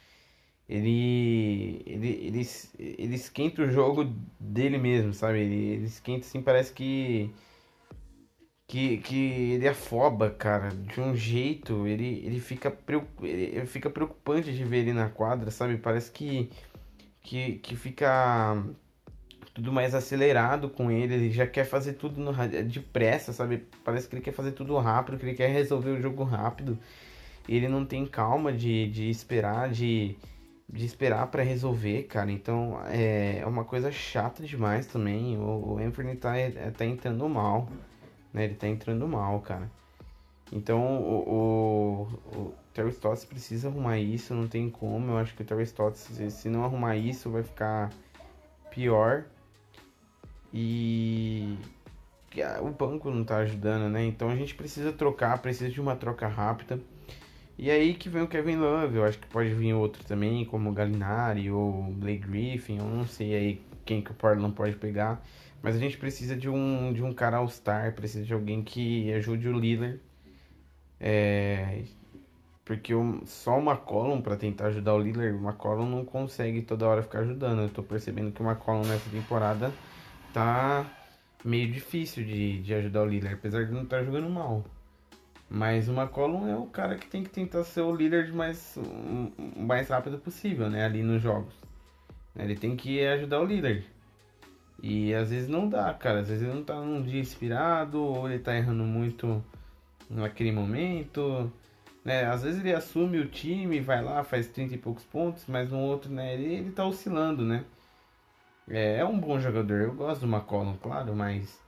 ele, 0.73 1.83
ele, 1.85 2.09
ele, 2.09 2.49
ele 2.79 3.15
esquenta 3.15 3.61
o 3.61 3.71
jogo 3.71 4.11
dele 4.41 4.79
mesmo, 4.79 5.13
sabe? 5.13 5.41
Ele, 5.41 5.55
ele 5.55 5.85
esquenta 5.85 6.21
assim, 6.21 6.41
parece 6.41 6.73
que, 6.73 7.31
que, 8.67 8.97
que 8.99 9.53
ele 9.53 9.69
afoba, 9.69 10.31
cara, 10.31 10.71
de 10.71 10.99
um 10.99 11.15
jeito, 11.15 11.87
ele, 11.87 12.25
ele, 12.25 12.41
fica, 12.41 12.75
ele 13.23 13.67
fica 13.67 13.91
preocupante 13.91 14.51
de 14.51 14.65
ver 14.65 14.79
ele 14.79 14.95
na 14.95 15.11
quadra, 15.11 15.51
sabe? 15.51 15.77
Parece 15.77 16.11
que, 16.11 16.51
que, 17.21 17.57
que 17.57 17.77
fica 17.77 18.57
tudo 19.53 19.71
mais 19.71 19.95
acelerado 19.95 20.71
com 20.71 20.91
ele, 20.91 21.13
ele 21.13 21.31
já 21.31 21.47
quer 21.47 21.67
fazer 21.67 21.95
tudo 21.95 22.19
no, 22.19 22.33
depressa, 22.65 23.31
sabe? 23.35 23.67
Parece 23.85 24.09
que 24.09 24.15
ele 24.15 24.23
quer 24.23 24.33
fazer 24.33 24.53
tudo 24.53 24.79
rápido, 24.79 25.19
que 25.19 25.27
ele 25.27 25.35
quer 25.35 25.51
resolver 25.51 25.91
o 25.91 26.01
jogo 26.01 26.25
rápido. 26.25 26.79
Ele 27.47 27.69
não 27.69 27.85
tem 27.85 28.07
calma 28.07 28.51
de, 28.51 28.89
de 28.89 29.11
esperar, 29.11 29.69
de 29.69 30.17
de 30.73 30.87
esperar 30.87 31.27
para 31.27 31.43
resolver, 31.43 32.05
cara. 32.05 32.33
Então 32.33 32.81
é, 32.87 33.41
é 33.41 33.47
uma 33.47 33.65
coisa 33.65 33.93
chata 33.93 34.43
demais 34.43 34.87
também. 34.87 35.37
O, 35.37 35.75
o 35.75 35.79
Anthony 35.79 36.17
tá, 36.17 36.37
é, 36.37 36.51
tá 36.71 36.85
entrando 36.85 37.29
mal, 37.29 37.69
né? 38.33 38.45
Ele 38.45 38.55
tá 38.55 38.67
entrando 38.67 39.07
mal, 39.07 39.39
cara. 39.41 39.71
Então 40.51 41.03
o, 41.03 42.09
o, 42.35 42.39
o 42.39 42.55
precisa 43.29 43.69
arrumar 43.69 43.99
isso, 43.99 44.35
não 44.35 44.49
tem 44.49 44.71
como. 44.71 45.13
Eu 45.13 45.19
acho 45.19 45.35
que 45.35 45.43
o 45.43 45.45
Terry 45.45 45.65
Stotts, 45.65 46.01
se, 46.01 46.31
se 46.31 46.49
não 46.49 46.65
arrumar 46.65 46.97
isso, 46.97 47.31
vai 47.31 47.43
ficar 47.43 47.91
pior. 48.71 49.25
E 50.55 51.59
o 52.61 52.71
banco 52.71 53.11
não 53.11 53.25
tá 53.25 53.39
ajudando, 53.39 53.91
né? 53.91 54.05
Então 54.05 54.31
a 54.31 54.37
gente 54.37 54.55
precisa 54.55 54.93
trocar, 54.93 55.39
precisa 55.39 55.71
de 55.71 55.81
uma 55.81 55.97
troca 55.97 56.27
rápida. 56.27 56.81
E 57.59 57.71
aí 57.71 57.95
que 57.95 58.09
vem 58.09 58.23
o 58.23 58.29
Kevin 58.29 58.57
Love, 58.57 58.97
eu 58.97 59.05
acho 59.05 59.19
que 59.19 59.27
pode 59.29 59.53
vir 59.55 59.75
outro 59.75 60.03
também, 60.05 60.45
como 60.45 60.71
o 60.71 60.73
Galinari 60.73 61.51
ou 61.51 61.85
Blake 61.93 62.27
Griffin, 62.27 62.79
eu 62.79 62.85
não 62.85 63.07
sei 63.07 63.35
aí 63.35 63.63
quem 63.85 64.03
que 64.03 64.11
o 64.11 64.15
Portland 64.15 64.55
pode 64.55 64.77
pegar. 64.77 65.23
Mas 65.63 65.77
a 65.77 65.79
gente 65.79 65.97
precisa 65.97 66.37
de 66.37 66.49
um, 66.49 66.93
de 66.93 67.03
um 67.03 67.13
cara 67.15 67.37
all-star, 67.37 67.95
precisa 67.95 68.25
de 68.25 68.35
alguém 68.35 68.63
que 68.65 69.13
ajude 69.13 69.49
o 69.49 69.59
Lillard. 69.59 70.01
É, 70.99 71.85
porque 72.65 72.95
o, 72.95 73.23
só 73.27 73.59
o 73.59 73.63
McCollum 73.63 74.21
para 74.21 74.37
tentar 74.37 74.67
ajudar 74.69 74.95
o 74.95 74.99
Lillard, 74.99 75.37
o 75.37 75.43
McCollum 75.43 75.89
não 75.89 76.05
consegue 76.05 76.63
toda 76.63 76.89
hora 76.89 77.03
ficar 77.03 77.21
ajudando. 77.21 77.63
Eu 77.63 77.69
tô 77.69 77.83
percebendo 77.83 78.33
que 78.33 78.43
o 78.43 78.47
McCollum 78.47 78.87
nessa 78.87 79.09
temporada 79.11 79.73
tá 80.33 80.87
meio 81.45 81.71
difícil 81.71 82.25
de, 82.25 82.63
de 82.63 82.75
ajudar 82.75 83.03
o 83.03 83.07
Lillard, 83.07 83.35
apesar 83.35 83.65
de 83.65 83.73
não 83.73 83.83
estar 83.83 83.99
tá 83.99 84.05
jogando 84.05 84.29
mal. 84.31 84.65
Mas 85.55 85.87
o 85.87 85.93
McCollum 85.93 86.49
é 86.49 86.57
o 86.57 86.65
cara 86.65 86.97
que 86.97 87.07
tem 87.07 87.23
que 87.23 87.29
tentar 87.29 87.63
ser 87.65 87.83
o 87.83 87.95
líder 87.95 88.33
mais, 88.33 88.79
o 88.79 89.61
mais 89.61 89.87
rápido 89.91 90.17
possível, 90.19 90.71
né? 90.71 90.87
Ali 90.87 91.03
nos 91.03 91.21
jogos. 91.21 91.53
Ele 92.35 92.57
tem 92.57 92.75
que 92.75 93.05
ajudar 93.07 93.39
o 93.39 93.45
líder. 93.45 93.85
E 94.83 95.13
às 95.13 95.29
vezes 95.29 95.51
não 95.51 95.69
dá, 95.69 95.93
cara. 95.93 96.21
Às 96.21 96.29
vezes 96.29 96.43
ele 96.43 96.55
não 96.55 96.65
tá 96.65 96.81
num 96.81 97.03
dia 97.03 97.21
inspirado, 97.21 98.03
ou 98.03 98.31
ele 98.31 98.39
tá 98.39 98.57
errando 98.57 98.83
muito 98.85 99.45
naquele 100.09 100.53
momento. 100.53 101.53
Né? 102.03 102.25
Às 102.25 102.43
vezes 102.45 102.61
ele 102.61 102.73
assume 102.73 103.19
o 103.19 103.29
time, 103.29 103.79
vai 103.79 104.03
lá, 104.03 104.25
faz 104.25 104.49
30 104.49 104.75
e 104.75 104.79
poucos 104.79 105.05
pontos, 105.05 105.45
mas 105.47 105.71
no 105.71 105.79
outro, 105.81 106.11
né, 106.11 106.33
ele, 106.33 106.47
ele 106.55 106.71
tá 106.73 106.87
oscilando, 106.87 107.45
né? 107.45 107.65
É, 108.69 108.99
é 108.99 109.05
um 109.05 109.19
bom 109.21 109.39
jogador, 109.39 109.83
eu 109.83 109.95
gosto 109.95 110.27
do 110.27 110.35
McCollum, 110.35 110.77
claro, 110.79 111.15
mas 111.15 111.61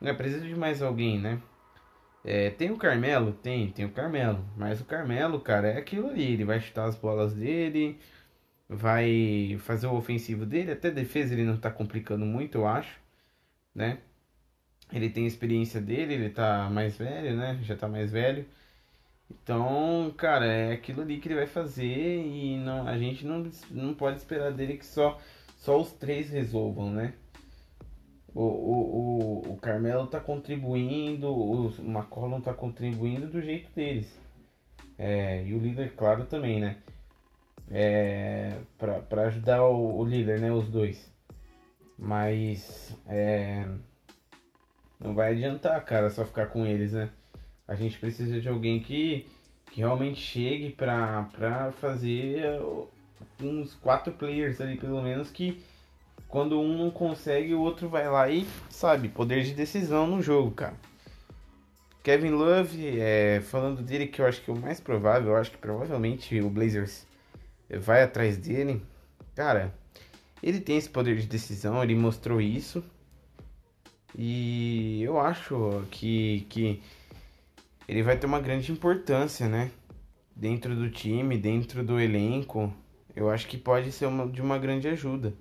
né, 0.00 0.12
precisa 0.12 0.46
de 0.46 0.54
mais 0.54 0.82
alguém, 0.82 1.18
né? 1.18 1.40
É, 2.24 2.50
tem 2.50 2.70
o 2.70 2.76
Carmelo? 2.76 3.32
Tem, 3.32 3.70
tem 3.72 3.84
o 3.84 3.92
Carmelo. 3.92 4.44
Mas 4.56 4.80
o 4.80 4.84
Carmelo, 4.84 5.40
cara, 5.40 5.68
é 5.68 5.78
aquilo 5.78 6.08
ali. 6.08 6.32
Ele 6.32 6.44
vai 6.44 6.60
chutar 6.60 6.86
as 6.86 6.96
bolas 6.96 7.34
dele, 7.34 7.98
vai 8.68 9.56
fazer 9.60 9.86
o 9.86 9.94
ofensivo 9.96 10.46
dele. 10.46 10.72
Até 10.72 10.90
defesa 10.90 11.34
ele 11.34 11.44
não 11.44 11.56
tá 11.58 11.70
complicando 11.70 12.24
muito, 12.26 12.58
eu 12.58 12.66
acho. 12.66 13.00
Né? 13.74 13.98
Ele 14.92 15.10
tem 15.10 15.24
a 15.24 15.28
experiência 15.28 15.80
dele, 15.80 16.14
ele 16.14 16.30
tá 16.30 16.68
mais 16.70 16.96
velho, 16.96 17.36
né? 17.36 17.58
Já 17.62 17.76
tá 17.76 17.88
mais 17.88 18.10
velho. 18.12 18.46
Então, 19.30 20.12
cara, 20.16 20.46
é 20.46 20.72
aquilo 20.72 21.02
ali 21.02 21.18
que 21.18 21.28
ele 21.28 21.36
vai 21.36 21.46
fazer 21.46 21.84
e 21.84 22.58
não, 22.58 22.86
a 22.88 22.98
gente 22.98 23.24
não, 23.26 23.48
não 23.70 23.94
pode 23.94 24.18
esperar 24.18 24.52
dele 24.52 24.76
que 24.76 24.86
só, 24.86 25.18
só 25.56 25.80
os 25.80 25.92
três 25.92 26.30
resolvam, 26.30 26.90
né? 26.90 27.14
O, 28.34 28.42
o, 28.42 29.42
o, 29.48 29.52
o 29.52 29.56
Carmelo 29.56 30.06
tá 30.06 30.20
contribuindo, 30.20 31.28
o 31.32 31.74
McCollum 31.78 32.40
tá 32.40 32.54
contribuindo 32.54 33.26
do 33.26 33.40
jeito 33.40 33.70
deles. 33.74 34.18
É, 34.98 35.42
e 35.44 35.54
o 35.54 35.58
líder, 35.58 35.94
claro, 35.96 36.24
também, 36.26 36.60
né? 36.60 36.76
É, 37.70 38.58
para 38.78 39.22
ajudar 39.26 39.62
o, 39.64 39.98
o, 39.98 40.04
líder, 40.04 40.40
né? 40.40 40.52
Os 40.52 40.68
dois. 40.68 41.10
Mas 41.98 42.96
é, 43.06 43.66
não 44.98 45.14
vai 45.14 45.32
adiantar, 45.32 45.82
cara, 45.84 46.10
só 46.10 46.24
ficar 46.24 46.46
com 46.46 46.66
eles, 46.66 46.92
né? 46.92 47.10
A 47.66 47.74
gente 47.74 47.98
precisa 47.98 48.40
de 48.40 48.48
alguém 48.48 48.80
que, 48.80 49.26
que 49.70 49.80
realmente 49.80 50.20
chegue 50.20 50.70
pra 50.70 51.72
fazer 51.80 52.60
uns 53.40 53.74
quatro 53.74 54.12
players 54.12 54.60
ali, 54.60 54.76
pelo 54.76 55.00
menos, 55.00 55.30
que 55.30 55.62
quando 56.30 56.60
um 56.60 56.78
não 56.78 56.90
consegue, 56.90 57.54
o 57.54 57.60
outro 57.60 57.88
vai 57.88 58.08
lá 58.08 58.30
e, 58.30 58.46
sabe, 58.70 59.08
poder 59.08 59.42
de 59.42 59.52
decisão 59.52 60.06
no 60.06 60.22
jogo, 60.22 60.52
cara. 60.52 60.76
Kevin 62.02 62.30
Love, 62.30 63.00
é, 63.00 63.40
falando 63.40 63.82
dele, 63.82 64.06
que 64.06 64.22
eu 64.22 64.26
acho 64.26 64.40
que 64.40 64.50
é 64.50 64.54
o 64.54 64.58
mais 64.58 64.80
provável, 64.80 65.32
eu 65.32 65.36
acho 65.36 65.50
que 65.50 65.58
provavelmente 65.58 66.40
o 66.40 66.48
Blazers 66.48 67.04
vai 67.68 68.02
atrás 68.02 68.36
dele, 68.36 68.80
cara, 69.34 69.74
ele 70.42 70.60
tem 70.60 70.76
esse 70.78 70.88
poder 70.88 71.16
de 71.16 71.26
decisão, 71.26 71.82
ele 71.82 71.94
mostrou 71.94 72.40
isso. 72.40 72.82
E 74.16 75.02
eu 75.02 75.20
acho 75.20 75.84
que, 75.90 76.46
que 76.48 76.82
ele 77.86 78.02
vai 78.02 78.16
ter 78.16 78.26
uma 78.26 78.40
grande 78.40 78.72
importância, 78.72 79.48
né? 79.48 79.70
Dentro 80.34 80.74
do 80.74 80.90
time, 80.90 81.36
dentro 81.36 81.84
do 81.84 82.00
elenco. 82.00 82.72
Eu 83.14 83.28
acho 83.28 83.46
que 83.46 83.58
pode 83.58 83.92
ser 83.92 84.06
uma, 84.06 84.26
de 84.26 84.40
uma 84.40 84.58
grande 84.58 84.88
ajuda. 84.88 85.34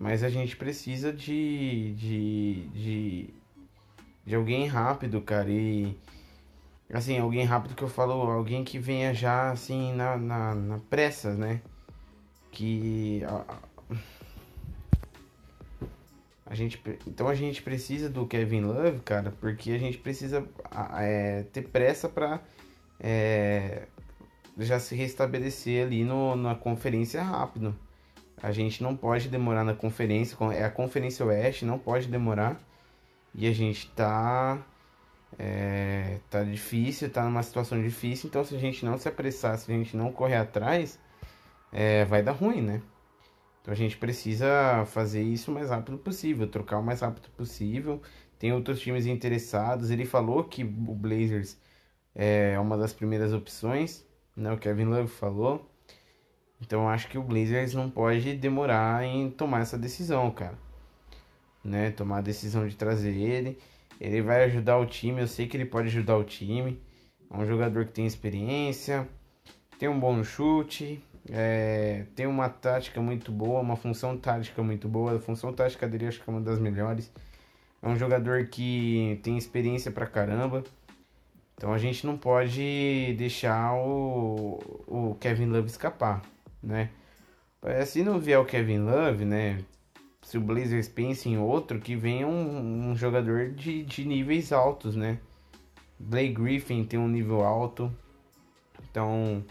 Mas 0.00 0.22
a 0.22 0.28
gente 0.28 0.56
precisa 0.56 1.12
de, 1.12 1.92
de, 1.94 2.68
de, 2.68 3.34
de 4.24 4.34
alguém 4.34 4.66
rápido, 4.66 5.20
cara. 5.20 5.50
E 5.50 5.96
assim, 6.92 7.18
alguém 7.18 7.44
rápido 7.44 7.74
que 7.74 7.82
eu 7.82 7.88
falo, 7.88 8.12
alguém 8.12 8.62
que 8.62 8.78
venha 8.78 9.12
já 9.12 9.50
assim 9.50 9.92
na, 9.94 10.16
na, 10.16 10.54
na 10.54 10.78
pressa, 10.88 11.34
né? 11.34 11.60
Que 12.52 13.22
a 16.46 16.54
gente, 16.54 16.80
então 17.06 17.28
a 17.28 17.34
gente 17.34 17.60
precisa 17.60 18.08
do 18.08 18.26
Kevin 18.26 18.62
Love, 18.62 19.00
cara, 19.00 19.34
porque 19.40 19.72
a 19.72 19.78
gente 19.78 19.98
precisa 19.98 20.46
é, 20.96 21.42
ter 21.52 21.62
pressa 21.62 22.08
para 22.08 22.40
é, 23.00 23.86
já 24.56 24.78
se 24.78 24.94
restabelecer 24.94 25.84
ali 25.84 26.04
no, 26.04 26.36
na 26.36 26.54
conferência 26.54 27.22
rápido. 27.22 27.74
A 28.42 28.52
gente 28.52 28.82
não 28.82 28.96
pode 28.96 29.28
demorar 29.28 29.64
na 29.64 29.74
conferência, 29.74 30.36
é 30.54 30.64
a 30.64 30.70
conferência 30.70 31.24
oeste, 31.26 31.64
não 31.64 31.78
pode 31.78 32.08
demorar. 32.08 32.60
E 33.34 33.46
a 33.46 33.52
gente 33.52 33.90
tá 33.90 34.64
é, 35.38 36.18
tá 36.30 36.42
difícil, 36.44 37.10
tá 37.10 37.24
numa 37.24 37.42
situação 37.42 37.82
difícil, 37.82 38.28
então 38.28 38.44
se 38.44 38.54
a 38.54 38.58
gente 38.58 38.84
não 38.84 38.96
se 38.96 39.08
apressar, 39.08 39.58
se 39.58 39.70
a 39.70 39.74
gente 39.74 39.96
não 39.96 40.12
correr 40.12 40.36
atrás, 40.36 40.98
é, 41.72 42.04
vai 42.04 42.22
dar 42.22 42.32
ruim, 42.32 42.62
né? 42.62 42.82
Então 43.62 43.72
a 43.72 43.76
gente 43.76 43.96
precisa 43.98 44.84
fazer 44.86 45.22
isso 45.22 45.50
o 45.50 45.54
mais 45.54 45.70
rápido 45.70 45.98
possível, 45.98 46.48
trocar 46.48 46.78
o 46.78 46.82
mais 46.82 47.00
rápido 47.00 47.28
possível. 47.30 48.00
Tem 48.38 48.52
outros 48.52 48.80
times 48.80 49.04
interessados. 49.06 49.90
Ele 49.90 50.06
falou 50.06 50.44
que 50.44 50.64
o 50.64 50.66
Blazers 50.94 51.58
é 52.14 52.58
uma 52.58 52.78
das 52.78 52.92
primeiras 52.92 53.32
opções, 53.32 54.06
né? 54.36 54.52
O 54.52 54.58
Kevin 54.58 54.84
Love 54.84 55.08
falou. 55.08 55.70
Então 56.60 56.88
acho 56.88 57.08
que 57.08 57.18
o 57.18 57.22
Blazers 57.22 57.74
não 57.74 57.88
pode 57.88 58.34
demorar 58.34 59.04
em 59.04 59.30
tomar 59.30 59.60
essa 59.60 59.78
decisão, 59.78 60.30
cara. 60.30 60.58
Né? 61.64 61.90
Tomar 61.90 62.18
a 62.18 62.22
decisão 62.22 62.66
de 62.66 62.76
trazer 62.76 63.14
ele. 63.14 63.58
Ele 64.00 64.22
vai 64.22 64.44
ajudar 64.44 64.78
o 64.78 64.86
time, 64.86 65.20
eu 65.20 65.28
sei 65.28 65.46
que 65.46 65.56
ele 65.56 65.64
pode 65.64 65.88
ajudar 65.88 66.16
o 66.16 66.24
time. 66.24 66.80
É 67.30 67.36
um 67.36 67.46
jogador 67.46 67.84
que 67.84 67.92
tem 67.92 68.06
experiência, 68.06 69.08
tem 69.78 69.88
um 69.88 69.98
bom 69.98 70.22
chute, 70.24 71.02
é, 71.30 72.06
tem 72.14 72.26
uma 72.26 72.48
tática 72.48 73.00
muito 73.00 73.30
boa, 73.30 73.60
uma 73.60 73.76
função 73.76 74.16
tática 74.16 74.62
muito 74.62 74.88
boa. 74.88 75.16
A 75.16 75.20
função 75.20 75.52
tática 75.52 75.86
dele 75.86 76.06
acho 76.06 76.22
que 76.22 76.28
é 76.28 76.32
uma 76.32 76.40
das 76.40 76.58
melhores. 76.58 77.12
É 77.82 77.88
um 77.88 77.96
jogador 77.96 78.46
que 78.46 79.20
tem 79.22 79.36
experiência 79.36 79.90
pra 79.90 80.06
caramba. 80.06 80.64
Então 81.54 81.72
a 81.72 81.78
gente 81.78 82.06
não 82.06 82.16
pode 82.16 83.14
deixar 83.18 83.74
o, 83.74 84.58
o 84.86 85.16
Kevin 85.20 85.46
Love 85.46 85.66
escapar, 85.66 86.22
né? 86.62 86.90
Se 87.86 88.02
não 88.02 88.18
vier 88.18 88.38
o 88.38 88.44
Kevin 88.44 88.80
Love, 88.80 89.24
né? 89.24 89.58
Se 90.22 90.38
o 90.38 90.40
Blazers 90.40 90.88
pensa 90.88 91.28
em 91.28 91.38
outro, 91.38 91.80
que 91.80 91.96
venha 91.96 92.26
um, 92.26 92.90
um 92.90 92.96
jogador 92.96 93.50
de, 93.50 93.82
de 93.82 94.04
níveis 94.04 94.52
altos, 94.52 94.94
né? 94.94 95.18
Blake 95.98 96.34
Griffin 96.34 96.84
tem 96.84 96.98
um 96.98 97.08
nível 97.08 97.42
alto. 97.44 97.92
Então, 98.90 99.44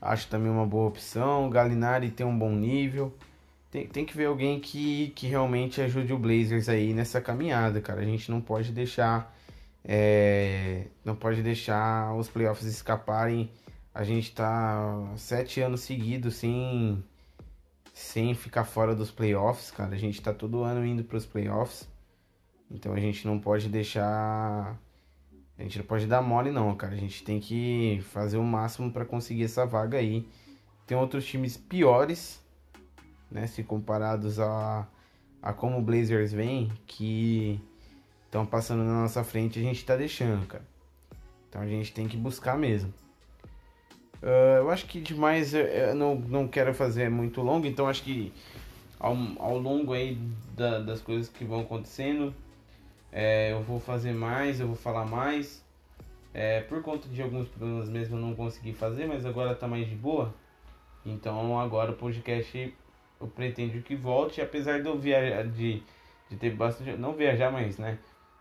Acho 0.00 0.28
também 0.28 0.50
uma 0.50 0.66
boa 0.66 0.88
opção. 0.88 1.50
Galinari 1.50 2.10
tem 2.10 2.24
um 2.26 2.36
bom 2.38 2.52
nível. 2.52 3.12
Tem, 3.70 3.86
tem 3.86 4.04
que 4.04 4.16
ver 4.16 4.26
alguém 4.26 4.60
que, 4.60 5.08
que 5.10 5.26
realmente 5.26 5.80
ajude 5.80 6.12
o 6.12 6.18
Blazers 6.18 6.68
aí 6.68 6.94
nessa 6.94 7.20
caminhada, 7.20 7.80
cara. 7.80 8.00
A 8.00 8.04
gente 8.04 8.30
não 8.30 8.40
pode 8.40 8.72
deixar. 8.72 9.34
É, 9.84 10.84
não 11.04 11.16
pode 11.16 11.42
deixar 11.42 12.14
os 12.14 12.28
playoffs 12.28 12.66
escaparem. 12.66 13.50
A 13.98 14.04
gente 14.04 14.32
tá 14.32 15.12
sete 15.16 15.60
anos 15.60 15.80
seguidos 15.80 16.36
sem, 16.36 17.02
sem 17.92 18.32
ficar 18.32 18.62
fora 18.62 18.94
dos 18.94 19.10
playoffs, 19.10 19.72
cara. 19.72 19.92
A 19.92 19.98
gente 19.98 20.22
tá 20.22 20.32
todo 20.32 20.62
ano 20.62 20.86
indo 20.86 21.02
para 21.02 21.16
os 21.16 21.26
playoffs. 21.26 21.88
Então 22.70 22.92
a 22.92 23.00
gente 23.00 23.26
não 23.26 23.40
pode 23.40 23.68
deixar 23.68 24.78
a 25.58 25.62
gente 25.64 25.78
não 25.78 25.84
pode 25.84 26.06
dar 26.06 26.22
mole 26.22 26.52
não, 26.52 26.76
cara. 26.76 26.94
A 26.94 26.96
gente 26.96 27.24
tem 27.24 27.40
que 27.40 28.00
fazer 28.12 28.36
o 28.36 28.44
máximo 28.44 28.92
para 28.92 29.04
conseguir 29.04 29.42
essa 29.42 29.66
vaga 29.66 29.98
aí. 29.98 30.24
Tem 30.86 30.96
outros 30.96 31.26
times 31.26 31.56
piores, 31.56 32.40
né, 33.28 33.48
se 33.48 33.64
comparados 33.64 34.38
a, 34.38 34.86
a 35.42 35.52
como 35.52 35.76
o 35.76 35.82
Blazers 35.82 36.32
vem, 36.32 36.70
que 36.86 37.60
estão 38.26 38.46
passando 38.46 38.84
na 38.84 39.02
nossa 39.02 39.24
frente, 39.24 39.58
a 39.58 39.62
gente 39.62 39.84
tá 39.84 39.96
deixando, 39.96 40.46
cara. 40.46 40.64
Então 41.48 41.60
a 41.60 41.66
gente 41.66 41.92
tem 41.92 42.06
que 42.06 42.16
buscar 42.16 42.56
mesmo. 42.56 42.94
Uh, 44.22 44.58
eu 44.58 44.70
acho 44.70 44.86
que 44.86 45.00
demais 45.00 45.54
eu, 45.54 45.62
eu 45.62 45.94
não, 45.94 46.16
não 46.16 46.48
quero 46.48 46.74
fazer 46.74 47.08
muito 47.08 47.40
longo, 47.40 47.66
então 47.66 47.86
acho 47.86 48.02
que 48.02 48.32
ao, 48.98 49.16
ao 49.38 49.58
longo 49.58 49.92
aí 49.92 50.18
da, 50.56 50.80
das 50.80 51.00
coisas 51.00 51.28
que 51.28 51.44
vão 51.44 51.60
acontecendo, 51.60 52.34
é, 53.12 53.52
eu 53.52 53.62
vou 53.62 53.78
fazer 53.78 54.12
mais, 54.12 54.60
eu 54.60 54.66
vou 54.66 54.76
falar 54.76 55.04
mais. 55.04 55.64
É, 56.34 56.60
por 56.60 56.82
conta 56.82 57.08
de 57.08 57.22
alguns 57.22 57.48
problemas 57.48 57.88
mesmo 57.88 58.16
eu 58.16 58.20
não 58.20 58.34
consegui 58.34 58.72
fazer, 58.72 59.06
mas 59.06 59.24
agora 59.24 59.54
tá 59.54 59.66
mais 59.66 59.88
de 59.88 59.94
boa. 59.94 60.34
Então 61.06 61.58
agora 61.58 61.92
o 61.92 61.94
podcast 61.94 62.74
eu 63.20 63.26
pretendo 63.28 63.80
que 63.82 63.96
volte, 63.96 64.40
apesar 64.40 64.80
de 64.80 64.88
eu 64.88 64.98
viajar, 64.98 65.44
de, 65.46 65.82
de 66.28 66.36
ter 66.36 66.50
bastante. 66.50 66.92
Não 66.96 67.12
viajar, 67.14 67.50
mas 67.50 67.78
né? 67.78 67.98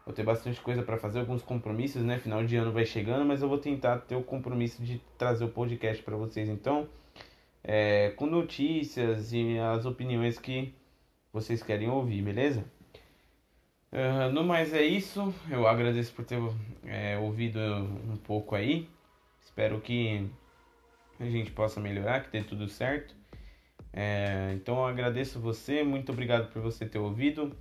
Vou 0.07 0.13
ter 0.13 0.23
bastante 0.23 0.61
coisa 0.61 0.81
para 0.81 0.95
fazer, 0.95 1.19
alguns 1.19 1.43
compromissos, 1.43 2.01
né? 2.01 2.17
Final 2.17 2.41
de 2.45 2.55
ano 2.55 2.71
vai 2.71 2.85
chegando, 2.85 3.25
mas 3.25 3.41
eu 3.41 3.49
vou 3.49 3.57
tentar 3.57 3.97
ter 3.97 4.15
o 4.15 4.23
compromisso 4.23 4.81
de 4.81 5.01
trazer 5.17 5.43
o 5.43 5.49
podcast 5.49 6.01
para 6.01 6.15
vocês 6.15 6.47
então. 6.47 6.87
É, 7.61 8.11
com 8.11 8.25
notícias 8.25 9.33
e 9.33 9.59
as 9.59 9.85
opiniões 9.85 10.39
que 10.39 10.73
vocês 11.33 11.61
querem 11.61 11.89
ouvir, 11.89 12.21
beleza? 12.21 12.63
Uh, 13.91 14.31
no 14.31 14.45
mais 14.45 14.73
é 14.73 14.81
isso. 14.81 15.33
Eu 15.49 15.67
agradeço 15.67 16.13
por 16.13 16.23
ter 16.23 16.39
é, 16.85 17.17
ouvido 17.17 17.59
um 17.59 18.15
pouco 18.15 18.55
aí. 18.55 18.87
Espero 19.41 19.81
que 19.81 20.25
a 21.19 21.25
gente 21.25 21.51
possa 21.51 21.81
melhorar, 21.81 22.23
que 22.23 22.31
dê 22.31 22.41
tudo 22.41 22.69
certo. 22.69 23.13
É, 23.91 24.53
então 24.55 24.77
eu 24.77 24.85
agradeço 24.85 25.37
você, 25.37 25.83
muito 25.83 26.13
obrigado 26.13 26.49
por 26.53 26.61
você 26.61 26.85
ter 26.85 26.97
ouvido. 26.97 27.53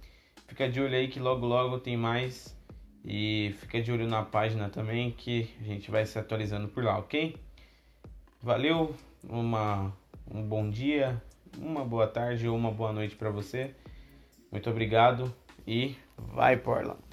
Fica 0.47 0.69
de 0.69 0.81
olho 0.81 0.95
aí 0.95 1.09
que 1.09 1.21
logo 1.21 1.47
logo 1.47 1.79
tem 1.79 1.97
mais. 1.97 2.57
E 3.05 3.55
fica 3.61 3.81
de 3.81 3.93
olho 3.93 4.09
na 4.09 4.25
página 4.25 4.69
também 4.69 5.13
que 5.13 5.49
a 5.61 5.65
gente 5.65 5.91
vai 5.91 6.05
se 6.05 6.19
atualizando 6.19 6.69
por 6.69 6.83
lá, 6.83 6.99
ok? 6.99 7.37
Valeu, 8.43 8.95
uma, 9.23 9.93
um 10.29 10.43
bom 10.43 10.69
dia, 10.69 11.23
uma 11.59 11.85
boa 11.85 12.09
tarde 12.09 12.49
ou 12.49 12.57
uma 12.57 12.71
boa 12.71 12.93
noite 12.93 13.15
para 13.15 13.31
você. 13.31 13.75
Muito 14.51 14.69
obrigado 14.69 15.33
e 15.67 15.95
Vai, 16.19 16.57
Portland. 16.57 17.06